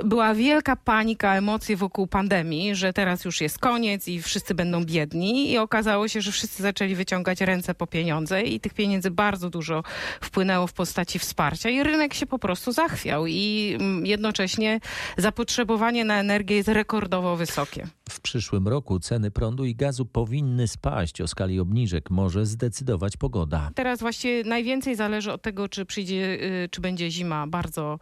była 0.05 0.35
wielka 0.35 0.77
panika, 0.77 1.35
emocje 1.35 1.77
wokół 1.77 2.07
pandemii, 2.07 2.75
że 2.75 2.93
teraz 2.93 3.25
już 3.25 3.41
jest 3.41 3.59
koniec 3.59 4.09
i 4.09 4.23
wszyscy 4.23 4.55
będą 4.55 4.85
biedni 4.85 5.51
i 5.53 5.59
okazało 5.59 6.09
się, 6.09 6.21
że 6.21 6.33
wszyscy 6.33 6.63
zaczęli 6.63 6.95
wyciągać 6.95 7.41
ręce 7.41 7.75
po 7.75 7.87
pieniądze 7.87 8.43
i 8.43 8.61
tych 8.61 8.75
pieniędzy 8.75 9.11
bardzo 9.11 9.51
dużo 9.51 9.83
wpłynęło 10.21 10.67
w 10.67 10.73
postaci 10.73 11.19
wsparcia 11.19 11.71
i 11.71 11.83
rynek 11.83 12.15
się 12.15 12.27
po 12.27 12.39
prostu 12.39 12.73
zachwiał 12.73 13.27
i 13.27 13.77
mm, 13.81 14.07
jednocześnie 14.07 14.81
zapotrzebowanie 15.17 16.05
na 16.05 16.21
energię 16.21 16.57
jest 16.57 16.69
rekordowo 16.69 17.37
wysokie. 17.37 17.87
W 18.09 18.21
przyszłym 18.21 18.69
roku 18.69 19.01
ceny 19.01 19.31
prądu 19.31 19.65
i 19.65 19.75
gazu 19.75 20.07
powinny 20.07 20.69
spaść. 20.69 21.21
O 21.21 21.29
skali 21.29 21.61
obniżek 21.61 22.11
może 22.11 22.47
zdecydować 22.47 23.17
pogoda. 23.17 23.71
Teraz 23.75 24.01
właściwie 24.01 24.45
najwięcej 24.45 24.97
zależy 24.97 25.33
od 25.33 25.43
tego, 25.43 25.69
czy 25.69 25.85
przyjdzie, 25.85 26.39
y, 26.65 26.69
czy 26.71 26.81
będzie 26.81 27.11
zima 27.11 27.47
bardzo 27.47 27.99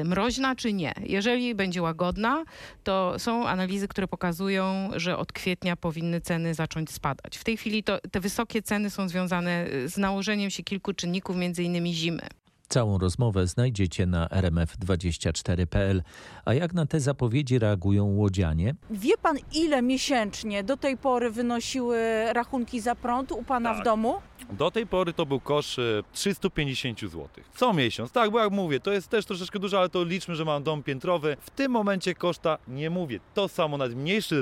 y, 0.00 0.04
mroźna, 0.04 0.56
czy 0.56 0.72
nie. 0.72 0.94
Jeżeli 1.22 1.54
będzie 1.54 1.82
łagodna, 1.82 2.44
to 2.84 3.18
są 3.18 3.48
analizy, 3.48 3.88
które 3.88 4.08
pokazują, 4.08 4.90
że 4.96 5.18
od 5.18 5.32
kwietnia 5.32 5.76
powinny 5.76 6.20
ceny 6.20 6.54
zacząć 6.54 6.90
spadać. 6.90 7.38
W 7.38 7.44
tej 7.44 7.56
chwili 7.56 7.84
to, 7.84 7.98
te 8.10 8.20
wysokie 8.20 8.62
ceny 8.62 8.90
są 8.90 9.08
związane 9.08 9.66
y, 9.66 9.88
z 9.88 9.96
nałożeniem 9.96 10.50
się 10.50 10.62
kilku 10.62 10.92
czynników, 10.92 11.36
między 11.36 11.62
innymi 11.62 11.94
zimy. 11.94 12.22
Całą 12.72 12.98
rozmowę 12.98 13.46
znajdziecie 13.46 14.06
na 14.06 14.26
rmf24.pl. 14.26 16.02
A 16.44 16.54
jak 16.54 16.74
na 16.74 16.86
te 16.86 17.00
zapowiedzi 17.00 17.58
reagują 17.58 18.04
łodzianie? 18.04 18.74
Wie 18.90 19.16
pan, 19.22 19.36
ile 19.54 19.82
miesięcznie 19.82 20.64
do 20.64 20.76
tej 20.76 20.96
pory 20.96 21.30
wynosiły 21.30 21.98
rachunki 22.32 22.80
za 22.80 22.94
prąd 22.94 23.32
u 23.32 23.42
pana 23.42 23.72
Tak. 23.72 23.80
w 23.82 23.84
domu? 23.84 24.14
Do 24.52 24.70
tej 24.70 24.86
pory 24.86 25.12
to 25.12 25.26
był 25.26 25.40
kosz 25.40 25.78
e, 25.78 25.82
350 26.12 27.00
zł. 27.00 27.28
Co 27.56 27.72
miesiąc. 27.72 28.12
Tak, 28.12 28.30
bo 28.30 28.38
jak 28.40 28.50
mówię, 28.52 28.80
to 28.80 28.92
jest 28.92 29.08
też 29.08 29.26
troszeczkę 29.26 29.58
dużo, 29.58 29.78
ale 29.78 29.88
to 29.88 30.04
liczmy, 30.04 30.34
że 30.34 30.44
mam 30.44 30.62
dom 30.62 30.82
piętrowy. 30.82 31.36
W 31.40 31.50
tym 31.50 31.72
momencie 31.72 32.14
koszta, 32.14 32.58
nie 32.68 32.90
mówię, 32.90 33.20
to 33.34 33.48
samo, 33.48 33.76
nawet 33.76 33.96
mniejsze 33.98 34.36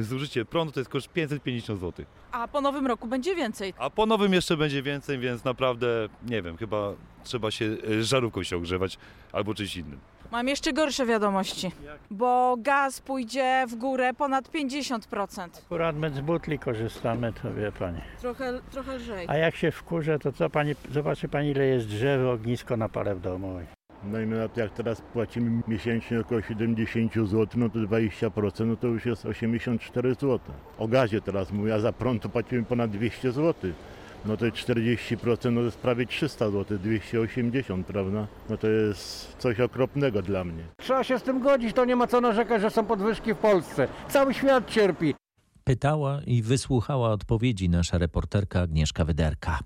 zużycie 0.00 0.44
prądu 0.44 0.72
to 0.72 0.80
jest 0.80 0.90
koszt 0.90 1.08
550 1.08 1.80
zł. 1.80 2.06
A 2.32 2.48
po 2.48 2.60
nowym 2.60 2.86
roku 2.86 3.06
będzie 3.08 3.34
więcej. 3.34 3.74
A 3.78 3.90
po 3.90 4.06
nowym 4.06 4.32
jeszcze 4.32 4.56
będzie 4.56 4.82
więcej, 4.82 5.18
więc 5.18 5.44
naprawdę, 5.44 6.08
nie 6.28 6.42
wiem, 6.42 6.56
chyba 6.56 6.92
trzeba 7.24 7.50
się 7.50 7.76
e, 7.98 8.02
żarówką 8.02 8.42
się 8.42 8.56
ogrzewać 8.56 8.98
albo 9.32 9.54
czymś 9.54 9.76
innym. 9.76 9.98
Mam 10.32 10.48
jeszcze 10.48 10.72
gorsze 10.72 11.06
wiadomości, 11.06 11.70
bo 12.10 12.56
gaz 12.58 13.00
pójdzie 13.00 13.64
w 13.68 13.74
górę 13.74 14.14
ponad 14.14 14.50
50%. 14.50 15.48
Akurat 15.66 15.96
my 15.96 16.10
z 16.10 16.20
butli 16.20 16.58
korzystamy, 16.58 17.32
to 17.32 17.54
wie 17.54 17.72
pani. 17.72 18.00
Trochę, 18.20 18.60
trochę 18.70 18.96
lżej. 18.96 19.26
A 19.28 19.36
jak 19.36 19.56
się 19.56 19.70
wkurzę, 19.70 20.18
to 20.18 20.32
co 20.32 20.50
pani, 20.50 20.74
zobaczy 20.90 21.28
pani 21.28 21.50
ile 21.50 21.64
jest 21.66 21.86
drzew, 21.86 22.20
ognisko 22.26 22.76
na 22.76 22.88
parę 22.88 23.14
w 23.14 23.20
domu. 23.20 23.60
No 24.04 24.20
i 24.20 24.26
no, 24.26 24.36
jak 24.56 24.72
teraz 24.74 25.00
płacimy 25.00 25.62
miesięcznie 25.68 26.20
około 26.20 26.42
70 26.42 27.14
zł, 27.14 27.46
no 27.56 27.68
to 27.68 27.78
20%, 27.78 28.66
no 28.66 28.76
to 28.76 28.86
już 28.86 29.06
jest 29.06 29.26
84 29.26 30.14
zł. 30.14 30.38
O 30.78 30.88
gazie 30.88 31.20
teraz 31.20 31.52
mówię, 31.52 31.74
a 31.74 31.78
za 31.78 31.92
prąd 31.92 32.22
to 32.22 32.28
płacimy 32.28 32.62
ponad 32.64 32.90
200 32.90 33.32
zł. 33.32 33.72
No 34.24 34.36
to 34.36 34.44
40% 34.44 35.50
no 35.52 35.60
to 35.60 35.64
jest 35.64 35.78
prawie 35.78 36.06
300 36.06 36.50
zł, 36.50 36.78
280, 36.78 37.86
prawda? 37.86 38.26
No 38.50 38.56
to 38.56 38.66
jest 38.66 39.36
coś 39.38 39.60
okropnego 39.60 40.22
dla 40.22 40.44
mnie. 40.44 40.64
Trzeba 40.76 41.04
się 41.04 41.18
z 41.18 41.22
tym 41.22 41.40
godzić, 41.40 41.72
to 41.72 41.84
nie 41.84 41.96
ma 41.96 42.06
co 42.06 42.20
narzekać, 42.20 42.62
że 42.62 42.70
są 42.70 42.86
podwyżki 42.86 43.34
w 43.34 43.36
Polsce. 43.36 43.88
Cały 44.08 44.34
świat 44.34 44.70
cierpi. 44.70 45.14
Pytała 45.64 46.20
i 46.26 46.42
wysłuchała 46.42 47.10
odpowiedzi 47.10 47.68
nasza 47.68 47.98
reporterka 47.98 48.60
Agnieszka 48.60 49.04
Wyderka. 49.04 49.58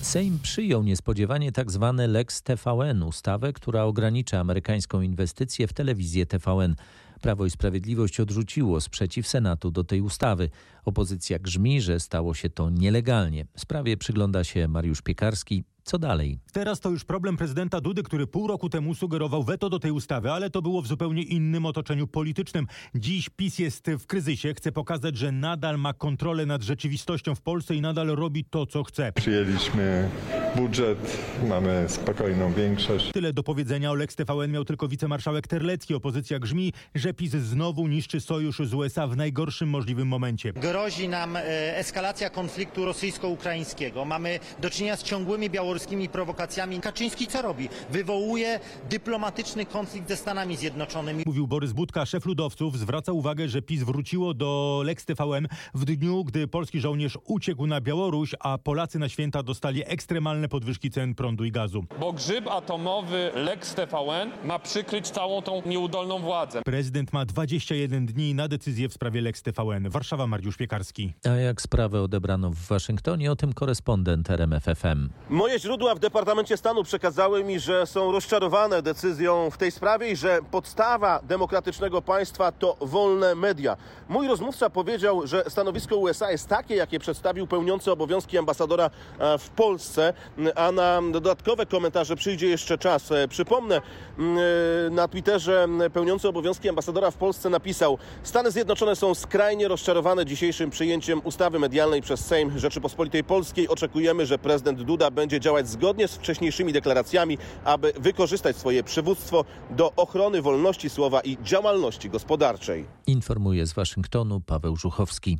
Sejm 0.00 0.38
przyjął 0.42 0.82
niespodziewanie 0.82 1.52
tzw. 1.52 2.02
Lex 2.08 2.42
TVN, 2.42 3.02
ustawę, 3.02 3.52
która 3.52 3.84
ogranicza 3.84 4.40
amerykańską 4.40 5.00
inwestycję 5.00 5.66
w 5.66 5.72
telewizję 5.72 6.26
TVN. 6.26 6.76
Prawo 7.20 7.46
i 7.46 7.50
Sprawiedliwość 7.50 8.20
odrzuciło 8.20 8.80
sprzeciw 8.80 9.28
Senatu 9.28 9.70
do 9.70 9.84
tej 9.84 10.00
ustawy. 10.00 10.50
Opozycja 10.84 11.38
grzmi, 11.38 11.80
że 11.80 12.00
stało 12.00 12.34
się 12.34 12.50
to 12.50 12.70
nielegalnie. 12.70 13.46
Sprawie 13.56 13.96
przygląda 13.96 14.44
się 14.44 14.68
Mariusz 14.68 15.02
Piekarski. 15.02 15.64
Co 15.84 15.98
dalej? 15.98 16.38
Teraz 16.52 16.80
to 16.80 16.90
już 16.90 17.04
problem 17.04 17.36
prezydenta 17.36 17.80
Dudy, 17.80 18.02
który 18.02 18.26
pół 18.26 18.46
roku 18.46 18.68
temu 18.68 18.94
sugerował 18.94 19.42
weto 19.42 19.70
do 19.70 19.78
tej 19.78 19.90
ustawy, 19.90 20.30
ale 20.30 20.50
to 20.50 20.62
było 20.62 20.82
w 20.82 20.86
zupełnie 20.86 21.22
innym 21.22 21.66
otoczeniu 21.66 22.06
politycznym. 22.06 22.66
Dziś 22.94 23.28
PiS 23.28 23.58
jest 23.58 23.90
w 23.98 24.06
kryzysie, 24.06 24.54
chce 24.54 24.72
pokazać, 24.72 25.16
że 25.16 25.32
nadal 25.32 25.78
ma 25.78 25.92
kontrolę 25.92 26.46
nad 26.46 26.62
rzeczywistością 26.62 27.34
w 27.34 27.40
Polsce 27.40 27.74
i 27.74 27.80
nadal 27.80 28.06
robi 28.06 28.44
to, 28.44 28.66
co 28.66 28.84
chce. 28.84 29.12
Przyjęliśmy 29.12 30.10
budżet, 30.56 31.18
mamy 31.48 31.84
spokojną 31.88 32.52
większość. 32.52 33.12
Tyle 33.12 33.32
do 33.32 33.42
powiedzenia 33.42 33.90
o 33.90 33.94
Lex 33.94 34.16
TVN 34.16 34.50
miał 34.52 34.64
tylko 34.64 34.88
wicemarszałek 34.88 35.48
Terlecki. 35.48 35.94
Opozycja 35.94 36.38
grzmi, 36.38 36.72
że 36.94 37.14
PiS 37.14 37.32
znowu 37.32 37.88
niszczy 37.88 38.20
sojusz 38.20 38.58
z 38.58 38.74
USA 38.74 39.06
w 39.06 39.16
najgorszym 39.16 39.68
możliwym 39.68 40.08
momencie. 40.08 40.52
Grozi 40.72 41.08
nam 41.08 41.36
e, 41.36 41.42
eskalacja 41.76 42.30
konfliktu 42.30 42.84
rosyjsko-ukraińskiego. 42.84 44.04
Mamy 44.04 44.40
do 44.60 44.70
czynienia 44.70 44.96
z 44.96 45.02
ciągłymi 45.02 45.50
białoruskimi 45.50 46.08
prowokacjami. 46.08 46.80
Kaczyński 46.80 47.26
co 47.26 47.42
robi? 47.42 47.68
Wywołuje 47.90 48.60
dyplomatyczny 48.90 49.66
konflikt 49.66 50.08
ze 50.08 50.16
Stanami 50.16 50.56
Zjednoczonymi. 50.56 51.22
Mówił 51.26 51.46
Borys 51.46 51.72
Budka, 51.72 52.06
szef 52.06 52.26
ludowców, 52.26 52.78
zwraca 52.78 53.12
uwagę, 53.12 53.48
że 53.48 53.62
PiS 53.62 53.82
wróciło 53.82 54.34
do 54.34 54.82
Lex 54.84 55.04
TVN 55.04 55.48
w 55.74 55.84
dniu, 55.84 56.24
gdy 56.24 56.48
polski 56.48 56.80
żołnierz 56.80 57.18
uciekł 57.24 57.66
na 57.66 57.80
Białoruś, 57.80 58.34
a 58.40 58.58
Polacy 58.58 58.98
na 58.98 59.08
święta 59.08 59.42
dostali 59.42 59.82
ekstremalne 59.86 60.48
podwyżki 60.48 60.90
cen 60.90 61.14
prądu 61.14 61.44
i 61.44 61.52
gazu. 61.52 61.84
Bo 62.00 62.12
grzyb 62.12 62.48
atomowy 62.48 63.30
Lex 63.34 63.74
TVN 63.74 64.30
ma 64.44 64.58
przykryć 64.58 65.10
całą 65.10 65.42
tą 65.42 65.62
nieudolną 65.66 66.18
władzę. 66.18 66.62
Prezydent 66.62 67.12
ma 67.12 67.24
21 67.24 68.06
dni 68.06 68.34
na 68.34 68.48
decyzję 68.48 68.88
w 68.88 68.92
sprawie 68.92 69.20
Lex 69.20 69.42
TVN. 69.42 69.90
Warszawa, 69.90 70.26
Mariusz 70.26 70.61
Piekarski. 70.62 71.12
A 71.24 71.28
jak 71.28 71.62
sprawę 71.62 72.02
odebrano 72.02 72.50
w 72.50 72.56
Waszyngtonie, 72.56 73.32
o 73.32 73.36
tym 73.36 73.52
korespondent 73.52 74.30
RMFFM. 74.30 75.08
Moje 75.30 75.58
źródła 75.58 75.94
w 75.94 75.98
Departamencie 75.98 76.56
Stanu 76.56 76.84
przekazały 76.84 77.44
mi, 77.44 77.60
że 77.60 77.86
są 77.86 78.12
rozczarowane 78.12 78.82
decyzją 78.82 79.50
w 79.50 79.58
tej 79.58 79.70
sprawie 79.70 80.10
i 80.10 80.16
że 80.16 80.38
podstawa 80.50 81.20
demokratycznego 81.22 82.02
państwa 82.02 82.52
to 82.52 82.76
wolne 82.80 83.34
media. 83.34 83.76
Mój 84.08 84.28
rozmówca 84.28 84.70
powiedział, 84.70 85.26
że 85.26 85.44
stanowisko 85.48 85.96
USA 85.96 86.30
jest 86.30 86.48
takie, 86.48 86.74
jakie 86.74 86.98
przedstawił 86.98 87.46
pełniący 87.46 87.92
obowiązki 87.92 88.38
ambasadora 88.38 88.90
e, 89.18 89.38
w 89.38 89.48
Polsce, 89.48 90.12
a 90.54 90.72
na 90.72 91.02
dodatkowe 91.12 91.66
komentarze 91.66 92.16
przyjdzie 92.16 92.46
jeszcze 92.46 92.78
czas. 92.78 93.12
E, 93.12 93.28
Przypomnę, 93.28 93.80
mm, 94.18 94.38
e, 94.38 94.90
na 94.90 95.08
Twitterze 95.08 95.66
pełniący 95.92 96.28
obowiązki 96.28 96.68
ambasadora 96.68 97.10
w 97.10 97.16
Polsce 97.16 97.50
napisał: 97.50 97.98
Stany 98.22 98.50
Zjednoczone 98.50 98.96
są 98.96 99.14
skrajnie 99.14 99.68
rozczarowane 99.68 100.26
dzisiejszym 100.26 100.51
przyjęciem 100.70 101.20
ustawy 101.24 101.58
medialnej 101.58 102.02
przez 102.02 102.26
Sejm 102.26 102.58
Rzeczypospolitej 102.58 103.24
Polskiej. 103.24 103.68
Oczekujemy, 103.68 104.26
że 104.26 104.38
prezydent 104.38 104.82
Duda 104.82 105.10
będzie 105.10 105.40
działać 105.40 105.68
zgodnie 105.68 106.08
z 106.08 106.14
wcześniejszymi 106.16 106.72
deklaracjami, 106.72 107.38
aby 107.64 107.92
wykorzystać 108.00 108.56
swoje 108.56 108.84
przywództwo 108.84 109.44
do 109.70 109.92
ochrony 109.96 110.42
wolności 110.42 110.90
słowa 110.90 111.20
i 111.20 111.38
działalności 111.42 112.10
gospodarczej. 112.10 112.84
Informuje 113.06 113.66
z 113.66 113.72
Waszyngtonu 113.72 114.40
Paweł 114.40 114.76
Żuchowski. 114.76 115.38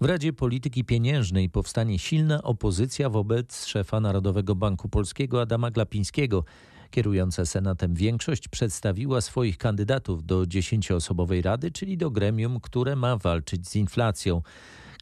W 0.00 0.04
Radzie 0.04 0.32
Polityki 0.32 0.84
Pieniężnej 0.84 1.50
powstanie 1.50 1.98
silna 1.98 2.42
opozycja 2.42 3.10
wobec 3.10 3.66
szefa 3.66 4.00
Narodowego 4.00 4.54
Banku 4.54 4.88
Polskiego 4.88 5.40
Adama 5.40 5.70
Glapińskiego. 5.70 6.44
Kierująca 6.90 7.46
Senatem 7.46 7.94
większość 7.94 8.48
przedstawiła 8.48 9.20
swoich 9.20 9.58
kandydatów 9.58 10.24
do 10.24 10.46
dziesięcioosobowej 10.46 11.42
rady, 11.42 11.70
czyli 11.70 11.96
do 11.96 12.10
gremium, 12.10 12.60
które 12.60 12.96
ma 12.96 13.16
walczyć 13.16 13.68
z 13.68 13.76
inflacją. 13.76 14.42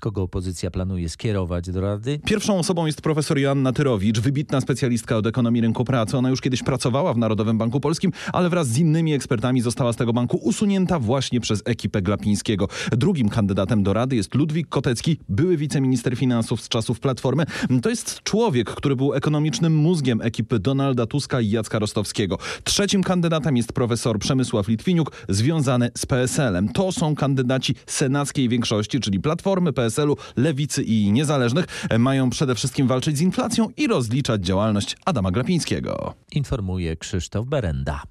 Kogo 0.07 0.23
opozycja 0.23 0.71
planuje 0.71 1.09
skierować 1.09 1.71
do 1.71 1.81
Rady? 1.81 2.21
Pierwszą 2.25 2.59
osobą 2.59 2.87
jest 2.87 3.03
profesor 3.03 3.39
Joanna 3.39 3.73
Tyrowicz, 3.73 4.21
wybitna 4.21 4.61
specjalistka 4.61 5.17
od 5.17 5.27
ekonomii 5.27 5.63
rynku 5.63 5.85
pracy. 5.85 6.17
Ona 6.17 6.31
już 6.31 6.41
kiedyś 6.41 6.63
pracowała 6.63 7.15
w 7.15 7.19
Narodowym 7.19 7.59
Banku 7.59 7.81
Polskim, 7.81 8.13
ale 8.33 8.51
wraz 8.51 8.69
z 8.69 8.79
innymi 8.79 9.15
ekspertami 9.15 9.61
została 9.61 9.93
z 9.93 9.97
tego 9.97 10.13
banku 10.13 10.37
usunięta 10.37 10.99
właśnie 10.99 11.41
przez 11.41 11.63
ekipę 11.65 12.03
Glapińskiego. 12.03 12.69
Drugim 12.93 13.29
kandydatem 13.29 13.83
do 13.83 13.93
Rady 13.93 14.17
jest 14.17 14.35
Ludwik 14.35 14.69
Kotecki, 14.69 15.19
były 15.29 15.57
wiceminister 15.57 16.17
finansów 16.17 16.61
z 16.61 16.69
czasów 16.69 17.01
Platformy. 17.01 17.45
To 17.83 17.89
jest 17.89 18.23
człowiek, 18.23 18.71
który 18.71 18.97
był 18.97 19.15
ekonomicznym 19.15 19.77
mózgiem 19.77 20.21
ekipy 20.23 20.59
Donalda 20.59 21.07
Tuska 21.07 21.41
i 21.41 21.51
Jacka 21.51 21.79
Rostowskiego. 21.79 22.39
Trzecim 22.65 23.03
kandydatem 23.03 23.57
jest 23.57 23.73
profesor 23.73 24.19
Przemysław 24.19 24.69
Litwiniuk, 24.69 25.13
związany 25.29 25.91
z 25.97 26.07
PSL-em. 26.07 26.69
To 26.69 26.93
są 26.93 27.15
kandydaci 27.15 27.75
senackiej 27.87 28.49
większości, 28.49 29.01
czyli 29.01 29.21
Platformy, 29.21 29.73
PSL-u, 29.97 30.17
Lewicy 30.37 30.83
i 30.83 31.13
Niezależnych. 31.13 31.67
Mają 31.99 32.31
przede 32.31 32.55
wszystkim 32.55 32.87
walczyć 32.87 33.19
z 33.19 33.21
inflacją 33.21 33.69
i 33.77 33.87
rozliczać 33.87 34.45
działalność 34.47 34.97
Adama 35.05 35.31
Glapińskiego. 35.31 36.15
Informuje 36.33 36.97
Krzysztof 36.97 37.47
Berenda. 37.47 38.03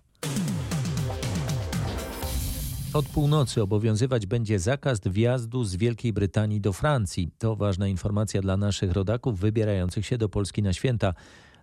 Od 2.94 3.06
północy 3.06 3.62
obowiązywać 3.62 4.26
będzie 4.26 4.60
zakaz 4.60 5.00
wjazdu 5.06 5.64
z 5.64 5.76
Wielkiej 5.76 6.14
Brytanii 6.14 6.62
do 6.62 6.74
Francji. 6.74 7.32
To 7.38 7.56
ważna 7.56 7.88
informacja 7.88 8.42
dla 8.42 8.58
naszych 8.58 8.92
rodaków 8.92 9.40
wybierających 9.40 10.06
się 10.06 10.18
do 10.18 10.30
Polski 10.30 10.64
na 10.64 10.74
święta. 10.74 11.14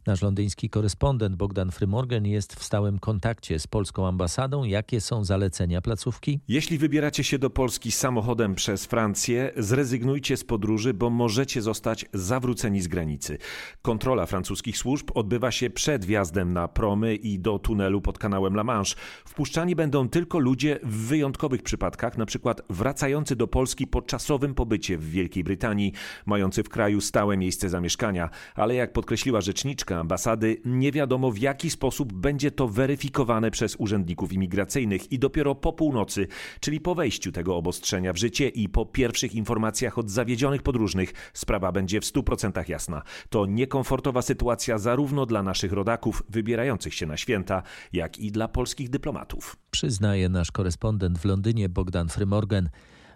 Nasz 0.07 0.23
londyński 0.23 0.71
korespondent 0.71 1.37
Bogdan 1.37 1.71
Frymorgan 1.71 2.27
jest 2.27 2.55
w 2.55 2.63
stałym 2.63 2.99
kontakcie 2.99 3.59
z 3.59 3.67
polską 3.67 4.07
ambasadą. 4.07 4.65
Jakie 4.65 5.01
są 5.01 5.25
zalecenia 5.25 5.81
placówki? 5.81 6.41
Jeśli 6.49 6.79
wybieracie 6.79 7.25
się 7.25 7.39
do 7.39 7.51
Polski 7.51 7.93
samochodem 7.93 8.55
przez 8.55 8.87
Francję, 8.87 9.53
zrezygnujcie 9.57 10.37
z 10.37 10.45
podróży, 10.45 10.95
bo 10.95 11.11
możecie 11.11 11.63
zostać 11.63 12.07
zawróceni 12.13 12.81
z 12.81 12.89
granicy. 12.89 13.39
Kontrola 13.83 14.27
francuskich 14.27 14.79
służb 14.79 15.11
odbywa 15.15 15.51
się 15.51 15.71
przed 15.71 16.05
wjazdem 16.05 16.53
na 16.53 16.69
promy 16.69 17.15
i 17.15 17.39
do 17.39 17.59
tunelu 17.59 18.01
pod 18.01 18.19
kanałem 18.19 18.55
La 18.55 18.65
Manche. 18.65 18.95
Wpuszczani 19.25 19.77
będą 19.77 20.09
tylko 20.09 20.39
ludzie 20.39 20.79
w 20.83 21.07
wyjątkowych 21.07 21.63
przypadkach, 21.63 22.17
przykład 22.27 22.63
wracający 22.71 23.37
do 23.37 23.49
Polski 23.49 23.87
po 23.87 24.03
czasowym 24.03 24.55
pobycie 24.55 24.99
w 24.99 25.11
Wielkiej 25.11 25.45
Brytanii, 25.45 25.93
mający 26.27 26.63
w 26.63 26.69
kraju 26.69 27.01
stałe 27.01 27.37
miejsce 27.37 27.69
zamieszkania. 27.69 28.31
Ale 28.55 28.75
jak 28.75 28.93
podkreśliła 28.93 29.41
rzeczniczka 29.41 29.92
ambasady, 29.99 30.61
nie 30.65 30.93
wiadomo 30.93 31.31
w 31.31 31.39
jaki 31.39 31.71
sposób 31.71 32.13
będzie 32.13 32.51
to 32.51 32.69
weryfikowane 32.69 33.51
przez 33.51 33.77
urzędników 33.77 34.33
imigracyjnych 34.33 35.13
i 35.13 35.19
dopiero 35.19 35.55
po 35.55 35.73
północy, 35.73 36.27
czyli 36.61 36.81
po 36.81 36.95
wejściu 36.95 37.33
tego 37.33 37.57
obostrzenia 37.57 38.13
w 38.13 38.17
życie 38.17 38.49
i 38.49 38.69
po 38.69 38.87
pierwszych 38.87 39.35
informacjach 39.35 39.99
od 39.99 40.11
zawiedzionych 40.11 40.63
podróżnych, 40.63 41.13
sprawa 41.33 41.73
będzie 41.73 42.01
w 42.01 42.05
100% 42.05 42.69
jasna. 42.69 43.03
To 43.31 43.47
niekomfortowa 43.47 44.23
sytuacja 44.23 44.79
zarówno 44.79 45.27
dla 45.27 45.43
naszych 45.43 45.73
rodaków 45.73 46.23
wybierających 46.29 46.95
się 46.95 47.07
na 47.07 47.17
święta, 47.17 47.63
jak 47.93 48.19
i 48.19 48.33
dla 48.33 48.49
polskich 48.49 48.91
dyplomatów. 48.91 49.57
Przyznaje 49.71 50.29
nasz 50.29 50.51
korespondent 50.51 51.19
w 51.19 51.25
Londynie 51.25 51.69
Bogdan 51.69 52.09
Frymorgan. 52.09 52.69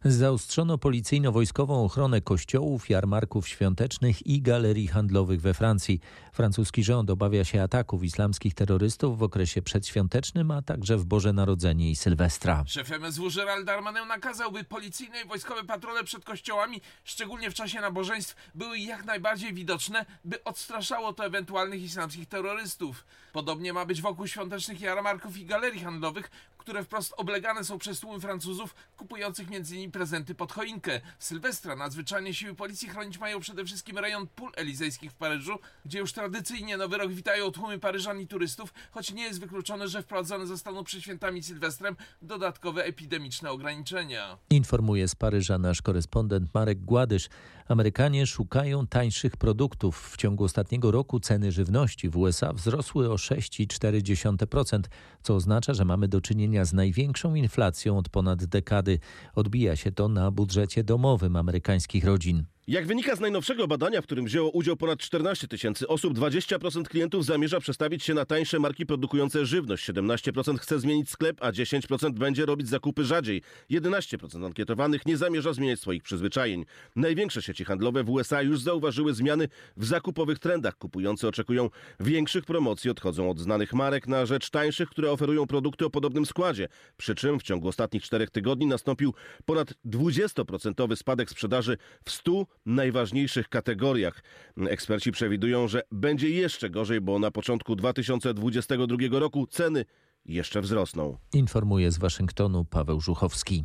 Zaostrzono 0.08 0.78
policyjno-wojskową 0.78 1.84
ochronę 1.84 2.20
kościołów, 2.20 2.90
jarmarków 2.90 3.48
świątecznych 3.48 4.26
i 4.26 4.42
galerii 4.42 4.88
handlowych 4.88 5.40
we 5.40 5.54
Francji. 5.54 6.00
Francuski 6.32 6.84
rząd 6.84 7.10
obawia 7.10 7.44
się 7.44 7.62
ataków 7.62 8.04
islamskich 8.04 8.54
terrorystów 8.54 9.18
w 9.18 9.22
okresie 9.22 9.62
przedświątecznym, 9.62 10.50
a 10.50 10.62
także 10.62 10.96
w 10.96 11.04
Boże 11.04 11.32
Narodzenie 11.32 11.90
i 11.90 11.96
Sylwestra. 11.96 12.64
Szef 12.66 12.92
MSW 12.92 13.30
Gerald 13.36 13.66
Darmanin 13.66 14.08
nakazał, 14.08 14.52
by 14.52 14.64
policyjne 14.64 15.20
i 15.20 15.28
wojskowe 15.28 15.64
patrole 15.64 16.04
przed 16.04 16.24
kościołami, 16.24 16.80
szczególnie 17.04 17.50
w 17.50 17.54
czasie 17.54 17.80
nabożeństw, 17.80 18.36
były 18.54 18.78
jak 18.78 19.04
najbardziej 19.04 19.54
widoczne, 19.54 20.06
by 20.24 20.44
odstraszało 20.44 21.12
to 21.12 21.24
ewentualnych 21.24 21.82
islamskich 21.82 22.28
terrorystów. 22.28 23.04
Podobnie 23.32 23.72
ma 23.72 23.86
być 23.86 24.02
wokół 24.02 24.26
świątecznych 24.26 24.80
jarmarków 24.80 25.38
i 25.38 25.46
galerii 25.46 25.80
handlowych, 25.80 26.30
które 26.66 26.84
wprost 26.84 27.14
oblegane 27.16 27.64
są 27.64 27.78
przez 27.78 28.00
tłumy 28.00 28.20
Francuzów 28.20 28.74
kupujących 28.96 29.48
m.in. 29.52 29.90
prezenty 29.90 30.34
pod 30.34 30.52
choinkę. 30.52 31.00
Sylwestra 31.18 31.76
nadzwyczajnie 31.76 32.34
siły 32.34 32.54
policji 32.54 32.88
chronić 32.88 33.18
mają 33.18 33.40
przede 33.40 33.64
wszystkim 33.64 33.98
rejon 33.98 34.26
pól 34.26 34.52
elizejskich 34.56 35.12
w 35.12 35.14
Paryżu, 35.14 35.58
gdzie 35.84 35.98
już 35.98 36.12
tradycyjnie 36.12 36.76
Nowy 36.76 36.98
Rok 36.98 37.12
witają 37.12 37.50
tłumy 37.50 37.78
Paryżan 37.78 38.20
i 38.20 38.26
turystów, 38.26 38.74
choć 38.90 39.12
nie 39.12 39.22
jest 39.22 39.40
wykluczone, 39.40 39.88
że 39.88 40.02
wprowadzone 40.02 40.46
zostaną 40.46 40.84
przed 40.84 41.02
świętami 41.02 41.42
Sylwestrem 41.42 41.96
dodatkowe 42.22 42.84
epidemiczne 42.84 43.50
ograniczenia. 43.50 44.38
Informuje 44.50 45.08
z 45.08 45.14
Paryża 45.14 45.58
nasz 45.58 45.82
korespondent 45.82 46.54
Marek 46.54 46.84
Gładysz. 46.84 47.28
Amerykanie 47.68 48.26
szukają 48.26 48.86
tańszych 48.86 49.36
produktów. 49.36 50.10
W 50.12 50.16
ciągu 50.16 50.44
ostatniego 50.44 50.90
roku 50.90 51.20
ceny 51.20 51.52
żywności 51.52 52.08
w 52.08 52.16
USA 52.16 52.52
wzrosły 52.52 53.12
o 53.12 53.14
6,4%, 53.14 54.80
co 55.22 55.34
oznacza, 55.34 55.74
że 55.74 55.84
mamy 55.84 56.08
do 56.08 56.20
czynienia 56.20 56.64
z 56.64 56.72
największą 56.72 57.34
inflacją 57.34 57.98
od 57.98 58.08
ponad 58.08 58.44
dekady. 58.44 58.98
Odbija 59.34 59.76
się 59.76 59.92
to 59.92 60.08
na 60.08 60.30
budżecie 60.30 60.84
domowym 60.84 61.36
amerykańskich 61.36 62.04
rodzin. 62.04 62.44
Jak 62.68 62.86
wynika 62.86 63.16
z 63.16 63.20
najnowszego 63.20 63.66
badania, 63.66 64.02
w 64.02 64.04
którym 64.04 64.24
wzięło 64.24 64.50
udział 64.50 64.76
ponad 64.76 64.98
14 64.98 65.48
tysięcy 65.48 65.88
osób, 65.88 66.14
20% 66.14 66.82
klientów 66.82 67.24
zamierza 67.24 67.60
przestawić 67.60 68.04
się 68.04 68.14
na 68.14 68.24
tańsze 68.24 68.58
marki 68.58 68.86
produkujące 68.86 69.46
żywność, 69.46 69.90
17% 69.90 70.58
chce 70.58 70.78
zmienić 70.78 71.10
sklep, 71.10 71.36
a 71.40 71.52
10% 71.52 72.10
będzie 72.10 72.46
robić 72.46 72.68
zakupy 72.68 73.04
rzadziej. 73.04 73.42
11% 73.70 74.46
ankietowanych 74.46 75.06
nie 75.06 75.16
zamierza 75.16 75.52
zmieniać 75.52 75.80
swoich 75.80 76.02
przyzwyczajeń. 76.02 76.64
Największe 76.96 77.42
sieci 77.42 77.64
handlowe 77.64 78.04
w 78.04 78.10
USA 78.10 78.42
już 78.42 78.60
zauważyły 78.60 79.14
zmiany 79.14 79.48
w 79.76 79.84
zakupowych 79.84 80.38
trendach. 80.38 80.78
Kupujący 80.78 81.28
oczekują 81.28 81.70
większych 82.00 82.44
promocji, 82.44 82.90
odchodzą 82.90 83.30
od 83.30 83.38
znanych 83.38 83.72
marek 83.72 84.06
na 84.06 84.26
rzecz 84.26 84.50
tańszych, 84.50 84.88
które 84.88 85.10
oferują 85.10 85.46
produkty 85.46 85.84
o 85.84 85.90
podobnym 85.90 86.26
składzie. 86.26 86.68
Przy 86.96 87.14
czym 87.14 87.40
w 87.40 87.42
ciągu 87.42 87.68
ostatnich 87.68 88.02
czterech 88.02 88.30
tygodni 88.30 88.66
nastąpił 88.66 89.14
ponad 89.44 89.74
20% 89.84 90.96
spadek 90.96 91.30
sprzedaży 91.30 91.76
w 92.04 92.10
100 92.10 92.55
najważniejszych 92.66 93.48
kategoriach. 93.48 94.22
Eksperci 94.56 95.12
przewidują, 95.12 95.68
że 95.68 95.82
będzie 95.92 96.30
jeszcze 96.30 96.70
gorzej, 96.70 97.00
bo 97.00 97.18
na 97.18 97.30
początku 97.30 97.76
2022 97.76 98.96
roku 99.10 99.46
ceny 99.46 99.84
jeszcze 100.24 100.60
wzrosną. 100.60 101.16
Informuje 101.32 101.90
z 101.92 101.98
Waszyngtonu 101.98 102.64
Paweł 102.64 103.00
Żuchowski. 103.00 103.64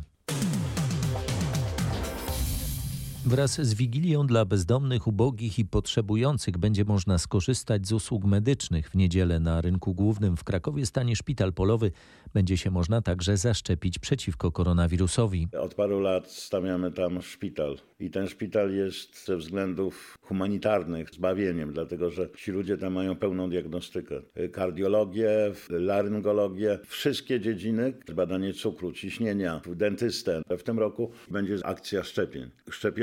Wraz 3.26 3.60
z 3.60 3.74
Wigilią 3.74 4.26
dla 4.26 4.44
bezdomnych, 4.44 5.06
ubogich 5.06 5.58
i 5.58 5.64
potrzebujących 5.64 6.58
będzie 6.58 6.84
można 6.84 7.18
skorzystać 7.18 7.86
z 7.86 7.92
usług 7.92 8.24
medycznych. 8.24 8.90
W 8.90 8.94
niedzielę 8.94 9.40
na 9.40 9.60
rynku 9.60 9.94
głównym 9.94 10.36
w 10.36 10.44
Krakowie 10.44 10.86
stanie 10.86 11.16
szpital 11.16 11.52
polowy. 11.52 11.92
Będzie 12.34 12.56
się 12.56 12.70
można 12.70 13.02
także 13.02 13.36
zaszczepić 13.36 13.98
przeciwko 13.98 14.52
koronawirusowi. 14.52 15.48
Od 15.60 15.74
paru 15.74 16.00
lat 16.00 16.30
stawiamy 16.30 16.92
tam 16.92 17.22
szpital 17.22 17.78
i 18.00 18.10
ten 18.10 18.28
szpital 18.28 18.74
jest 18.74 19.26
ze 19.26 19.36
względów 19.36 20.18
humanitarnych 20.22 21.10
zbawieniem, 21.10 21.72
dlatego 21.72 22.10
że 22.10 22.30
ci 22.36 22.50
ludzie 22.50 22.76
tam 22.76 22.92
mają 22.92 23.16
pełną 23.16 23.50
diagnostykę. 23.50 24.22
Kardiologię, 24.52 25.52
laryngologię, 25.70 26.78
wszystkie 26.86 27.40
dziedziny, 27.40 27.92
badanie 28.14 28.52
cukru, 28.52 28.92
ciśnienia, 28.92 29.60
dentystę. 29.76 30.42
W 30.58 30.62
tym 30.62 30.78
roku 30.78 31.10
będzie 31.30 31.66
akcja 31.66 32.02
szczepień. 32.02 32.50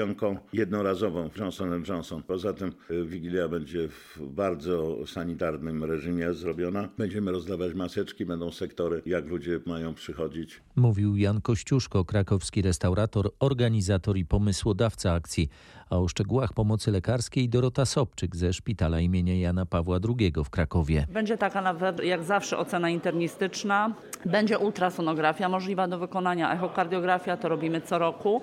Szczepionką 0.10 0.38
jednorazową 0.54 1.30
Johnson 1.38 1.84
Johnson. 1.88 2.24
Poza 2.24 2.54
tym 2.54 2.74
Wigilia 3.06 3.48
będzie 3.48 3.88
w 3.88 4.20
bardzo 4.22 5.08
sanitarnym 5.08 5.84
reżimie 5.84 6.34
zrobiona. 6.34 6.90
Będziemy 6.98 7.32
rozdawać 7.32 7.74
maseczki, 7.74 8.26
będą 8.26 8.52
sektory, 8.52 9.02
jak 9.06 9.26
ludzie 9.26 9.60
mają 9.66 9.94
przychodzić. 9.94 10.62
Mówił 10.76 11.16
Jan 11.16 11.42
Kościuszko, 11.42 12.06
krakowski 12.06 12.62
restaurator, 12.62 13.32
organizator 13.40 14.18
i 14.18 14.26
pomysłodawca 14.26 15.14
akcji. 15.14 15.50
A 15.90 15.98
o 15.98 16.08
szczegółach 16.08 16.54
pomocy 16.54 16.92
lekarskiej 16.92 17.50
Dorota 17.50 17.86
Sobczyk 17.86 18.36
ze 18.36 18.54
szpitala 18.54 19.00
imienia 19.00 19.36
Jana 19.36 19.66
Pawła 19.66 19.98
II 20.20 20.34
w 20.46 20.50
Krakowie. 20.50 21.08
Będzie 21.14 21.38
taka 21.38 21.76
jak 22.04 22.24
zawsze 22.24 22.58
ocena 22.58 22.90
internistyczna, 22.90 23.94
będzie 24.26 24.60
ultrasonografia 24.60 25.50
możliwa 25.50 25.88
do 25.88 26.00
wykonania, 26.00 26.54
echokardiografia 26.54 27.38
to 27.38 27.50
robimy 27.50 27.82
co 27.82 28.00
roku. 28.00 28.42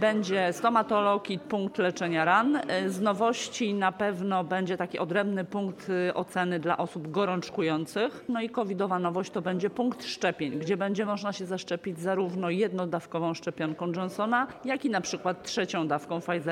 Będzie 0.00 0.52
stomatolog 0.52 1.30
i 1.30 1.38
punkt 1.38 1.78
leczenia 1.78 2.24
ran. 2.24 2.60
Z 2.86 3.00
nowości 3.00 3.74
na 3.74 3.92
pewno 3.92 4.44
będzie 4.44 4.76
taki 4.76 4.98
odrębny 4.98 5.44
punkt 5.44 5.88
oceny 6.14 6.60
dla 6.60 6.76
osób 6.76 7.10
gorączkujących. 7.10 8.24
No 8.28 8.40
i 8.40 8.50
covidowa 8.50 8.98
nowość 8.98 9.30
to 9.30 9.42
będzie 9.42 9.70
punkt 9.70 10.04
szczepień, 10.04 10.58
gdzie 10.58 10.76
będzie 10.76 11.06
można 11.06 11.32
się 11.32 11.46
zaszczepić 11.46 12.00
zarówno 12.00 12.50
jednodawkową 12.50 13.34
szczepionką 13.34 13.92
Johnsona, 13.92 14.46
jak 14.64 14.84
i 14.84 14.90
na 14.90 15.00
przykład 15.00 15.42
trzecią 15.42 15.88
dawką 15.88 16.20
Pfizera. 16.20 16.43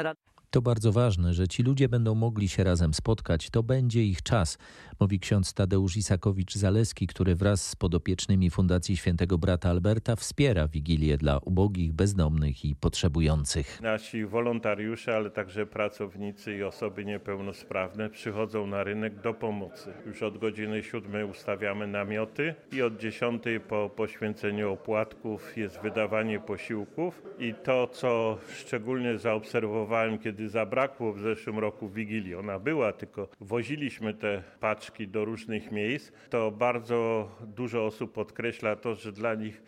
To 0.50 0.62
bardzo 0.62 0.92
ważne, 0.92 1.34
że 1.34 1.48
ci 1.48 1.62
ludzie 1.62 1.88
będą 1.88 2.14
mogli 2.14 2.48
się 2.48 2.64
razem 2.64 2.94
spotkać. 2.94 3.50
To 3.50 3.62
będzie 3.62 4.04
ich 4.04 4.22
czas, 4.22 4.58
mówi 5.00 5.20
ksiądz 5.20 5.54
Tadeusz 5.54 5.96
Isakowicz-Zaleski, 5.96 7.06
który 7.06 7.34
wraz 7.34 7.68
z 7.68 7.76
podopiecznymi 7.76 8.50
Fundacji 8.50 8.96
Świętego 8.96 9.38
Brata 9.38 9.70
Alberta 9.70 10.16
wspiera 10.16 10.68
Wigilię 10.68 11.18
dla 11.18 11.38
ubogich, 11.38 11.92
bezdomnych 11.92 12.64
i 12.64 12.76
potrzebujących. 12.76 13.80
Nasi 13.82 14.26
wolontariusze, 14.26 15.16
ale 15.16 15.30
także 15.30 15.66
pracownicy 15.66 16.56
i 16.56 16.62
osoby 16.62 17.04
niepełnosprawne 17.04 18.10
przychodzą 18.10 18.66
na 18.66 18.84
rynek 18.84 19.20
do 19.20 19.34
pomocy. 19.34 19.92
Już 20.06 20.22
od 20.22 20.38
godziny 20.38 20.82
7 20.82 21.30
ustawiamy 21.30 21.86
namioty 21.86 22.54
i 22.72 22.82
od 22.82 22.96
10 22.96 23.42
po 23.68 23.90
poświęceniu 23.96 24.72
opłatków 24.72 25.56
jest 25.56 25.80
wydawanie 25.80 26.40
posiłków 26.40 27.22
i 27.38 27.54
to, 27.54 27.86
co 27.86 28.38
szczególnie 28.56 29.18
zaobserwowałem, 29.18 30.18
kiedy 30.18 30.48
zabrakło 30.48 31.12
w 31.12 31.20
zeszłym 31.20 31.58
roku 31.58 31.88
Wigilii, 31.88 32.34
ona 32.34 32.58
była, 32.58 32.92
tylko 32.92 33.28
woziliśmy 33.40 34.14
te 34.14 34.42
paczki 34.60 34.91
do 35.00 35.24
różnych 35.24 35.72
miejsc, 35.72 36.12
to 36.30 36.50
bardzo 36.50 37.30
dużo 37.46 37.86
osób 37.86 38.12
podkreśla 38.12 38.76
to, 38.76 38.94
że 38.94 39.12
dla 39.12 39.34
nich 39.34 39.62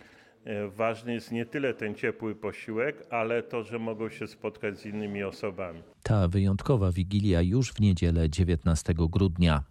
ważny 0.76 1.14
jest 1.14 1.32
nie 1.32 1.46
tyle 1.46 1.74
ten 1.74 1.94
ciepły 1.94 2.34
posiłek, 2.34 3.06
ale 3.10 3.42
to, 3.42 3.62
że 3.62 3.78
mogą 3.78 4.08
się 4.08 4.26
spotkać 4.26 4.78
z 4.78 4.86
innymi 4.86 5.22
osobami. 5.22 5.82
Ta 6.02 6.28
wyjątkowa 6.28 6.92
Wigilia 6.92 7.42
już 7.42 7.72
w 7.72 7.80
niedzielę 7.80 8.30
19 8.30 8.94
grudnia. 8.96 9.62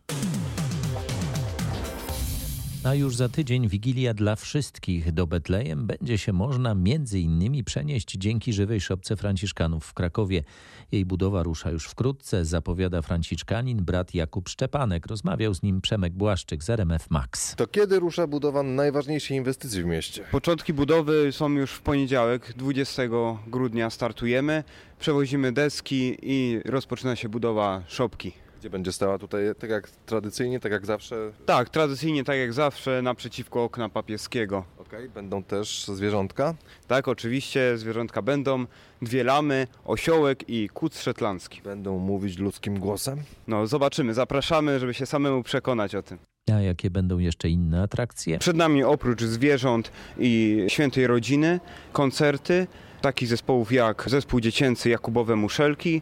A 2.85 2.93
już 2.95 3.15
za 3.15 3.29
tydzień 3.29 3.67
Wigilia 3.67 4.13
dla 4.13 4.35
wszystkich 4.35 5.11
do 5.11 5.27
Betlejem 5.27 5.87
będzie 5.87 6.17
się 6.17 6.33
można 6.33 6.75
między 6.75 7.19
innymi 7.19 7.63
przenieść 7.63 8.11
dzięki 8.17 8.53
żywej 8.53 8.81
szopce 8.81 9.15
Franciszkanów 9.15 9.85
w 9.85 9.93
Krakowie. 9.93 10.43
Jej 10.91 11.05
budowa 11.05 11.43
rusza 11.43 11.71
już 11.71 11.85
wkrótce, 11.85 12.45
zapowiada 12.45 13.01
Franciszkanin 13.01 13.85
brat 13.85 14.13
Jakub 14.13 14.49
Szczepanek. 14.49 15.07
Rozmawiał 15.07 15.53
z 15.53 15.63
nim 15.63 15.81
Przemek 15.81 16.13
Błaszczyk 16.13 16.63
z 16.63 16.69
RMF 16.69 17.09
Max. 17.09 17.55
To 17.55 17.67
kiedy 17.67 17.99
rusza 17.99 18.27
budowa 18.27 18.63
najważniejszej 18.63 19.37
inwestycji 19.37 19.83
w 19.83 19.85
mieście? 19.85 20.23
Początki 20.31 20.73
budowy 20.73 21.31
są 21.31 21.49
już 21.49 21.71
w 21.71 21.81
poniedziałek, 21.81 22.53
20 22.57 23.03
grudnia 23.47 23.89
startujemy. 23.89 24.63
Przewozimy 24.99 25.51
deski 25.51 26.17
i 26.21 26.61
rozpoczyna 26.65 27.15
się 27.15 27.29
budowa 27.29 27.83
szopki. 27.87 28.42
Gdzie 28.63 28.69
będzie 28.69 28.91
stała 28.91 29.17
tutaj 29.17 29.43
tak 29.59 29.69
jak 29.69 29.89
tradycyjnie, 29.89 30.59
tak 30.59 30.71
jak 30.71 30.85
zawsze? 30.85 31.31
Tak, 31.45 31.69
tradycyjnie 31.69 32.23
tak 32.23 32.37
jak 32.37 32.53
zawsze 32.53 33.01
naprzeciwko 33.01 33.63
okna 33.63 33.89
papieskiego. 33.89 34.65
Okej, 34.77 34.99
okay. 34.99 35.09
będą 35.09 35.43
też 35.43 35.85
zwierzątka? 35.85 36.55
Tak, 36.87 37.07
oczywiście 37.07 37.77
zwierzątka 37.77 38.21
będą. 38.21 38.65
Dwie 39.01 39.23
lamy, 39.23 39.67
osiołek 39.85 40.49
i 40.49 40.69
kuc 40.69 40.99
szetlandzki. 40.99 41.61
Będą 41.61 41.99
mówić 41.99 42.37
ludzkim 42.37 42.79
głosem? 42.79 43.19
No 43.47 43.67
zobaczymy, 43.67 44.13
zapraszamy, 44.13 44.79
żeby 44.79 44.93
się 44.93 45.05
samemu 45.05 45.43
przekonać 45.43 45.95
o 45.95 46.03
tym. 46.03 46.17
A 46.51 46.61
jakie 46.61 46.89
będą 46.89 47.19
jeszcze 47.19 47.49
inne 47.49 47.81
atrakcje? 47.81 48.39
Przed 48.39 48.57
nami 48.57 48.83
oprócz 48.83 49.23
zwierząt 49.23 49.91
i 50.17 50.63
świętej 50.67 51.07
rodziny, 51.07 51.59
koncerty 51.93 52.67
takich 53.03 53.29
zespołów 53.29 53.71
jak 53.71 54.03
zespół 54.07 54.39
dziecięcy 54.39 54.89
Jakubowe 54.89 55.35
Muszelki, 55.35 56.01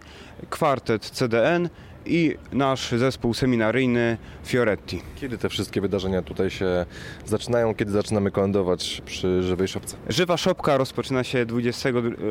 kwartet 0.50 1.06
CDN 1.06 1.70
i 2.06 2.36
nasz 2.54 2.92
zespół 2.92 3.34
seminaryjny 3.34 4.18
Fioretti. 4.46 5.02
Kiedy 5.16 5.38
te 5.38 5.50
wszystkie 5.50 5.82
wydarzenia 5.82 6.22
tutaj 6.22 6.50
się 6.50 6.86
zaczynają? 7.26 7.76
Kiedy 7.76 7.92
zaczynamy 7.92 8.32
kolędować 8.32 9.02
przy 9.06 9.44
Żywej 9.44 9.68
Szopce? 9.68 9.98
Żywa 10.10 10.38
Szopka 10.38 10.78
rozpoczyna 10.78 11.24
się 11.24 11.46
20, 11.46 11.90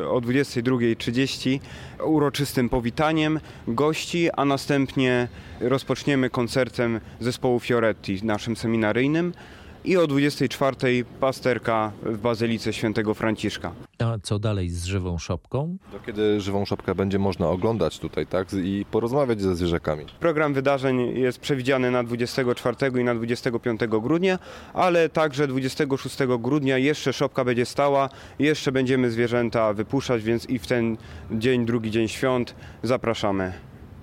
o 0.08 0.20
22.30 0.20 1.60
uroczystym 2.04 2.68
powitaniem 2.68 3.40
gości, 3.68 4.28
a 4.36 4.44
następnie 4.44 5.28
rozpoczniemy 5.60 6.30
koncertem 6.30 7.00
zespołu 7.20 7.60
Fioretti, 7.60 8.20
naszym 8.24 8.56
seminaryjnym 8.56 9.32
i 9.84 9.96
o 9.96 10.06
24 10.06 11.04
pasterka 11.20 11.92
w 12.02 12.18
Bazylice 12.18 12.72
Świętego 12.72 13.14
Franciszka. 13.14 13.72
A 13.98 14.18
co 14.22 14.38
dalej 14.38 14.70
z 14.70 14.84
żywą 14.84 15.18
szopką? 15.18 15.76
Do 15.92 16.00
kiedy 16.00 16.40
żywą 16.40 16.64
szopkę 16.64 16.94
będzie 16.94 17.18
można 17.18 17.48
oglądać 17.48 17.98
tutaj, 17.98 18.26
tak? 18.26 18.52
I 18.52 18.84
porozmawiać 18.90 19.40
ze 19.40 19.56
zwierzakami. 19.56 20.04
Program 20.20 20.54
wydarzeń 20.54 21.18
jest 21.18 21.38
przewidziany 21.38 21.90
na 21.90 22.04
24 22.04 23.00
i 23.00 23.04
na 23.04 23.14
25 23.14 23.80
grudnia, 23.86 24.38
ale 24.74 25.08
także 25.08 25.46
26 25.48 26.16
grudnia 26.38 26.78
jeszcze 26.78 27.12
szopka 27.12 27.44
będzie 27.44 27.66
stała, 27.66 28.08
jeszcze 28.38 28.72
będziemy 28.72 29.10
zwierzęta 29.10 29.72
wypuszczać, 29.72 30.22
więc 30.22 30.46
i 30.46 30.58
w 30.58 30.66
ten 30.66 30.96
dzień, 31.30 31.66
drugi 31.66 31.90
dzień 31.90 32.08
świąt 32.08 32.54
zapraszamy 32.82 33.52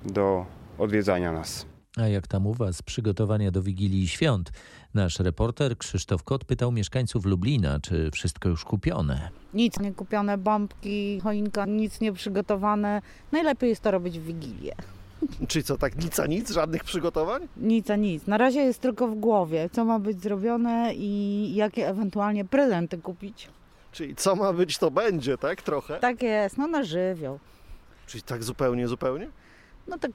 do 0.05 0.45
odwiedzania 0.77 1.31
nas. 1.31 1.65
A 1.97 2.07
jak 2.07 2.27
tam 2.27 2.47
u 2.47 2.53
Was 2.53 2.81
przygotowania 2.81 3.51
do 3.51 3.61
Wigilii 3.61 4.07
Świąt? 4.07 4.51
Nasz 4.97 5.19
reporter 5.19 5.77
Krzysztof 5.77 6.23
Kot 6.23 6.45
pytał 6.45 6.71
mieszkańców 6.71 7.25
Lublina, 7.25 7.79
czy 7.79 8.11
wszystko 8.11 8.49
już 8.49 8.65
kupione. 8.65 9.29
Nic 9.53 9.79
nie 9.79 9.93
kupione, 9.93 10.37
bombki, 10.37 11.19
choinka, 11.23 11.65
nic 11.65 12.01
nie 12.01 12.13
przygotowane. 12.13 13.01
Najlepiej 13.31 13.69
jest 13.69 13.81
to 13.81 13.91
robić 13.91 14.19
w 14.19 14.23
Wigilię. 14.23 14.75
Czyli 15.47 15.63
co, 15.63 15.77
tak 15.77 16.03
nic 16.03 16.19
a 16.19 16.25
nic, 16.25 16.51
żadnych 16.51 16.83
przygotowań? 16.83 17.47
Nic 17.57 17.89
a 17.89 17.95
nic. 17.95 18.27
Na 18.27 18.37
razie 18.37 18.59
jest 18.59 18.81
tylko 18.81 19.07
w 19.07 19.15
głowie, 19.15 19.69
co 19.71 19.85
ma 19.85 19.99
być 19.99 20.21
zrobione 20.21 20.93
i 20.95 21.51
jakie 21.55 21.89
ewentualnie 21.89 22.45
prezenty 22.45 22.97
kupić. 22.97 23.49
Czyli 23.91 24.15
co 24.15 24.35
ma 24.35 24.53
być, 24.53 24.77
to 24.77 24.91
będzie, 24.91 25.37
tak? 25.37 25.61
Trochę? 25.61 25.99
Tak 25.99 26.23
jest, 26.23 26.57
no 26.57 26.67
na 26.67 26.83
żywioł. 26.83 27.39
Czyli 28.07 28.23
tak 28.23 28.43
zupełnie, 28.43 28.87
zupełnie? 28.87 29.29
No 29.87 29.97
tak 29.97 30.11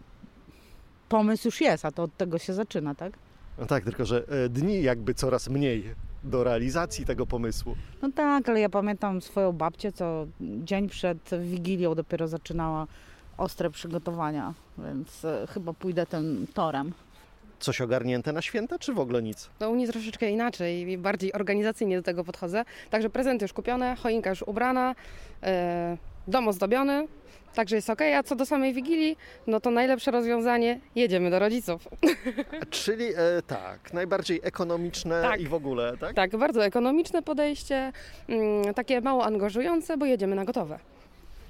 pomysł 1.08 1.48
już 1.48 1.60
jest, 1.60 1.84
a 1.84 1.92
to 1.92 2.02
od 2.02 2.16
tego 2.16 2.38
się 2.38 2.54
zaczyna, 2.54 2.94
tak? 2.94 3.12
No 3.58 3.66
tak, 3.66 3.84
tylko 3.84 4.04
że 4.04 4.24
e, 4.28 4.48
dni 4.48 4.82
jakby 4.82 5.14
coraz 5.14 5.48
mniej 5.48 5.94
do 6.24 6.44
realizacji 6.44 7.04
tego 7.04 7.26
pomysłu. 7.26 7.76
No 8.02 8.10
tak, 8.14 8.48
ale 8.48 8.60
ja 8.60 8.68
pamiętam 8.68 9.20
swoją 9.20 9.52
babcię, 9.52 9.92
co 9.92 10.26
dzień 10.40 10.88
przed 10.88 11.30
Wigilią 11.42 11.94
dopiero 11.94 12.28
zaczynała 12.28 12.86
ostre 13.38 13.70
przygotowania, 13.70 14.54
więc 14.78 15.24
e, 15.24 15.46
chyba 15.54 15.72
pójdę 15.72 16.06
tym 16.06 16.46
torem. 16.54 16.92
Coś 17.60 17.80
ogarnięte 17.80 18.32
na 18.32 18.42
święta, 18.42 18.78
czy 18.78 18.92
w 18.92 18.98
ogóle 18.98 19.22
nic? 19.22 19.50
No 19.60 19.70
u 19.70 19.74
mnie 19.74 19.88
troszeczkę 19.88 20.30
inaczej, 20.30 20.90
i 20.90 20.98
bardziej 20.98 21.32
organizacyjnie 21.32 21.96
do 21.96 22.02
tego 22.02 22.24
podchodzę. 22.24 22.64
Także 22.90 23.10
prezenty 23.10 23.44
już 23.44 23.52
kupione, 23.52 23.96
choinka 23.96 24.30
już 24.30 24.42
ubrana, 24.42 24.94
e, 25.42 25.96
dom 26.28 26.48
ozdobiony, 26.48 27.06
także 27.54 27.76
jest 27.76 27.90
ok. 27.90 28.00
A 28.16 28.22
co 28.22 28.36
do 28.36 28.46
samej 28.46 28.74
Wigilii, 28.74 29.16
no 29.46 29.60
to 29.60 29.70
najlepsze 29.70 30.10
rozwiązanie, 30.10 30.80
jedziemy 30.94 31.30
do 31.30 31.38
rodziców. 31.38 31.88
Czyli 32.70 33.06
e, 33.06 33.42
tak, 33.46 33.92
najbardziej 33.92 34.40
ekonomiczne 34.42 35.22
Tak. 35.22 35.40
i 35.40 35.46
w 35.48 35.54
ogóle, 35.54 35.96
tak? 35.96 36.14
Tak, 36.14 36.36
bardzo 36.36 36.64
ekonomiczne 36.64 37.22
podejście, 37.22 37.92
mm, 38.28 38.74
takie 38.74 39.00
mało 39.00 39.24
angażujące, 39.24 39.96
bo 39.96 40.06
jedziemy 40.06 40.34
na 40.36 40.44
gotowe. 40.44 40.78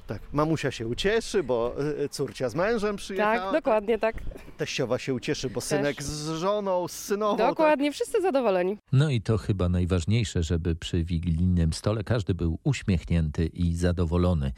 Tak, 0.07 0.23
mamusia 0.33 0.71
się 0.71 0.87
ucieszy, 0.87 1.43
bo 1.43 1.75
e, 2.05 2.09
córcia 2.09 2.49
z 2.49 2.55
mężem 2.55 2.97
przyjechała. 2.97 3.39
Tak, 3.39 3.53
dokładnie 3.53 3.99
tak. 3.99 4.17
Teściowa 4.57 4.99
się 4.99 5.15
ucieszy, 5.15 5.51
bo 5.51 5.61
synek 5.61 6.03
z 6.03 6.31
żoną, 6.31 6.89
z 6.89 6.93
synową. 6.93 7.37
Dokładnie, 7.37 7.93
wszyscy 7.93 8.23
zadowoleni. 8.23 8.79
No 8.93 9.11
i 9.11 9.21
to 9.21 9.39
chyba 9.39 9.69
najważniejsze, 9.69 10.43
żeby 10.43 10.77
przy 10.77 11.05
wigilijnym 11.05 11.73
stole 11.73 12.05
każdy 12.05 12.35
był 12.35 12.59
uśmiechnięty 12.65 13.47
i 13.47 13.77
zadowolony. 13.77 14.53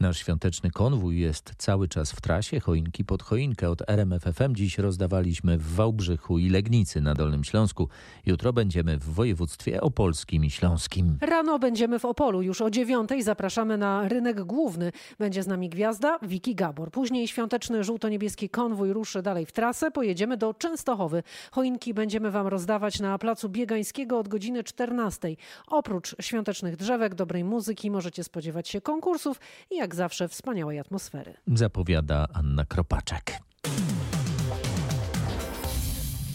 Nasz 0.00 0.18
świąteczny 0.18 0.70
konwój 0.70 1.20
jest 1.20 1.52
cały 1.58 1.88
czas 1.88 2.12
w 2.12 2.20
trasie, 2.20 2.60
choinki 2.60 3.04
pod 3.04 3.22
choinkę. 3.22 3.70
Od 3.70 3.90
RMFFM 3.90 4.54
dziś 4.54 4.78
rozdawaliśmy 4.78 5.58
w 5.58 5.74
Wałbrzychu 5.74 6.38
i 6.38 6.48
Legnicy 6.48 7.00
na 7.00 7.14
Dolnym 7.14 7.44
Śląsku. 7.44 7.88
Jutro 8.26 8.52
będziemy 8.52 8.98
w 8.98 9.04
województwie 9.04 9.80
opolskim 9.80 10.44
i 10.44 10.50
śląskim. 10.50 11.18
Rano 11.20 11.58
będziemy 11.58 11.98
w 11.98 12.04
Opolu. 12.04 12.42
Już 12.42 12.60
o 12.60 12.70
dziewiątej 12.70 13.22
zapraszamy 13.22 13.78
na 13.78 14.08
rynek 14.08 14.42
główny. 14.44 14.85
Będzie 15.18 15.42
z 15.42 15.46
nami 15.46 15.68
gwiazda 15.68 16.18
Wiki 16.22 16.54
Gabor. 16.54 16.90
Później 16.90 17.28
świąteczny 17.28 17.84
żółto-niebieski 17.84 18.48
konwój 18.48 18.92
ruszy 18.92 19.22
dalej 19.22 19.46
w 19.46 19.52
trasę. 19.52 19.90
Pojedziemy 19.90 20.36
do 20.36 20.54
Częstochowy. 20.54 21.22
Choinki 21.50 21.94
będziemy 21.94 22.30
Wam 22.30 22.46
rozdawać 22.46 23.00
na 23.00 23.18
placu 23.18 23.48
Biegańskiego 23.48 24.18
od 24.18 24.28
godziny 24.28 24.64
14. 24.64 25.36
Oprócz 25.66 26.16
świątecznych 26.20 26.76
drzewek, 26.76 27.14
dobrej 27.14 27.44
muzyki 27.44 27.90
możecie 27.90 28.24
spodziewać 28.24 28.68
się 28.68 28.80
konkursów 28.80 29.40
i 29.70 29.76
jak 29.76 29.94
zawsze 29.94 30.28
wspaniałej 30.28 30.78
atmosfery. 30.78 31.34
Zapowiada 31.46 32.26
Anna 32.34 32.64
Kropaczek. 32.64 33.32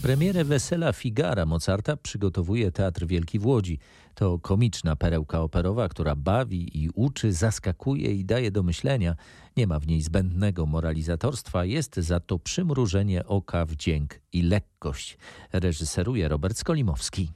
Premierę 0.02 0.44
Wesela 0.44 0.92
Figara 0.92 1.46
Mozarta 1.46 1.96
przygotowuje 1.96 2.72
Teatr 2.72 3.06
Wielki 3.06 3.38
w 3.38 3.46
Łodzi. 3.46 3.78
To 4.14 4.38
komiczna 4.38 4.96
perełka 4.96 5.40
operowa, 5.40 5.88
która 5.88 6.16
bawi 6.16 6.82
i 6.84 6.90
uczy, 6.94 7.32
zaskakuje 7.32 8.14
i 8.14 8.24
daje 8.24 8.50
do 8.50 8.62
myślenia. 8.62 9.16
Nie 9.56 9.66
ma 9.66 9.78
w 9.78 9.86
niej 9.86 10.02
zbędnego 10.02 10.66
moralizatorstwa, 10.66 11.64
jest 11.64 11.96
za 11.96 12.20
to 12.20 12.38
przymrużenie 12.38 13.26
oka 13.26 13.66
w 13.66 13.76
dzięk 13.76 14.20
i 14.32 14.42
lekkość. 14.42 15.18
Reżyseruje 15.52 16.28
Robert 16.28 16.58
Skolimowski. 16.58 17.30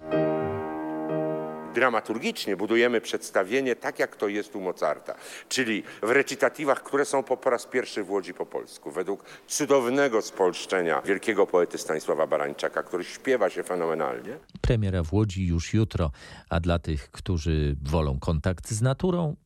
Dramaturgicznie 1.77 2.57
budujemy 2.57 3.01
przedstawienie 3.01 3.77
tak, 3.77 3.99
jak 3.99 4.17
to 4.17 4.29
jest 4.29 4.57
u 4.57 4.61
Mozarta, 4.61 5.15
czyli 5.49 5.83
w 6.03 6.11
recytatywach, 6.11 6.83
które 6.83 7.05
są 7.05 7.23
po, 7.23 7.37
po 7.37 7.51
raz 7.51 7.67
pierwszy 7.67 8.05
w 8.05 8.11
Łodzi 8.11 8.35
po 8.35 8.47
polsku, 8.47 8.91
według 8.91 9.25
cudownego 9.47 10.23
spolszczenia 10.23 11.01
wielkiego 11.01 11.47
poety 11.47 11.79
Stanisława 11.79 12.27
Barańczaka, 12.27 12.83
który 12.83 13.05
śpiewa 13.05 13.51
się 13.51 13.63
fenomenalnie. 13.63 14.39
Premiera 14.61 15.03
w 15.03 15.13
Łodzi 15.13 15.47
już 15.47 15.75
jutro, 15.75 16.11
a 16.51 16.61
dla 16.61 16.79
tych, 16.79 17.11
którzy 17.11 17.77
wolą 17.83 18.19
kontakt 18.19 18.71
z 18.71 18.83
naturą, 18.83 19.37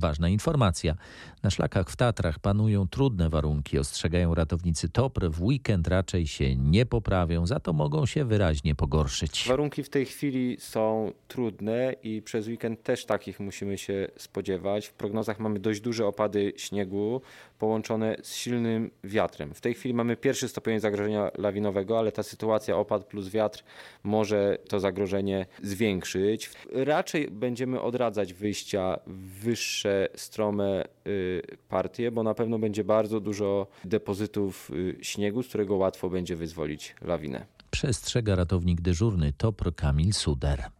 ważna 0.00 0.28
informacja. 0.28 0.94
Na 1.42 1.50
szlakach 1.50 1.90
w 1.90 1.96
Tatrach 1.96 2.38
panują 2.38 2.88
trudne 2.88 3.28
warunki, 3.28 3.78
ostrzegają 3.78 4.34
ratownicy 4.34 4.88
TOPR. 4.88 5.30
W 5.30 5.42
weekend 5.42 5.88
raczej 5.88 6.26
się 6.26 6.56
nie 6.56 6.86
poprawią, 6.86 7.46
za 7.46 7.60
to 7.60 7.72
mogą 7.72 8.06
się 8.06 8.24
wyraźnie 8.24 8.74
pogorszyć. 8.74 9.44
Warunki 9.48 9.82
w 9.82 9.88
tej 9.90 10.06
chwili 10.06 10.56
są 10.60 11.12
trudne 11.28 11.94
i 12.02 12.22
przez 12.22 12.46
weekend 12.46 12.82
też 12.82 13.04
takich 13.04 13.40
musimy 13.40 13.78
się 13.78 14.08
spodziewać. 14.16 14.86
W 14.86 14.92
prognozach 14.92 15.40
mamy 15.40 15.58
dość 15.58 15.80
duże 15.80 16.06
opady 16.06 16.52
śniegu 16.56 17.20
połączone 17.60 18.16
z 18.22 18.34
silnym 18.34 18.90
wiatrem. 19.04 19.54
W 19.54 19.60
tej 19.60 19.74
chwili 19.74 19.94
mamy 19.94 20.16
pierwszy 20.16 20.48
stopień 20.48 20.80
zagrożenia 20.80 21.30
lawinowego, 21.38 21.98
ale 21.98 22.12
ta 22.12 22.22
sytuacja 22.22 22.76
opad 22.76 23.04
plus 23.04 23.28
wiatr 23.28 23.64
może 24.02 24.58
to 24.68 24.80
zagrożenie 24.80 25.46
zwiększyć. 25.62 26.50
Raczej 26.72 27.28
będziemy 27.30 27.80
odradzać 27.80 28.34
wyjścia 28.34 28.98
w 29.06 29.44
wyższe, 29.44 30.08
strome 30.14 30.84
y, 31.06 31.42
partie, 31.68 32.10
bo 32.10 32.22
na 32.22 32.34
pewno 32.34 32.58
będzie 32.58 32.84
bardzo 32.84 33.20
dużo 33.20 33.66
depozytów 33.84 34.70
y, 34.70 34.96
śniegu, 35.02 35.42
z 35.42 35.48
którego 35.48 35.76
łatwo 35.76 36.10
będzie 36.10 36.36
wyzwolić 36.36 36.94
lawinę. 37.02 37.46
Przestrzega 37.70 38.34
ratownik 38.34 38.80
dyżurny 38.80 39.32
TOPR 39.32 39.74
Kamil 39.74 40.12
Suder. 40.12 40.79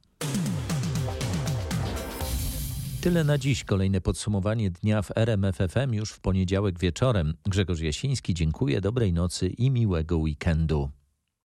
Tyle 3.00 3.24
na 3.24 3.38
dziś. 3.38 3.64
Kolejne 3.64 4.00
podsumowanie 4.00 4.70
dnia 4.70 5.02
w 5.02 5.10
RMFFM 5.16 5.94
już 5.94 6.10
w 6.10 6.20
poniedziałek 6.20 6.78
wieczorem. 6.78 7.34
Grzegorz 7.46 7.80
Jasiński, 7.80 8.34
dziękuję, 8.34 8.80
dobrej 8.80 9.12
nocy 9.12 9.48
i 9.48 9.70
miłego 9.70 10.18
weekendu. 10.18 10.90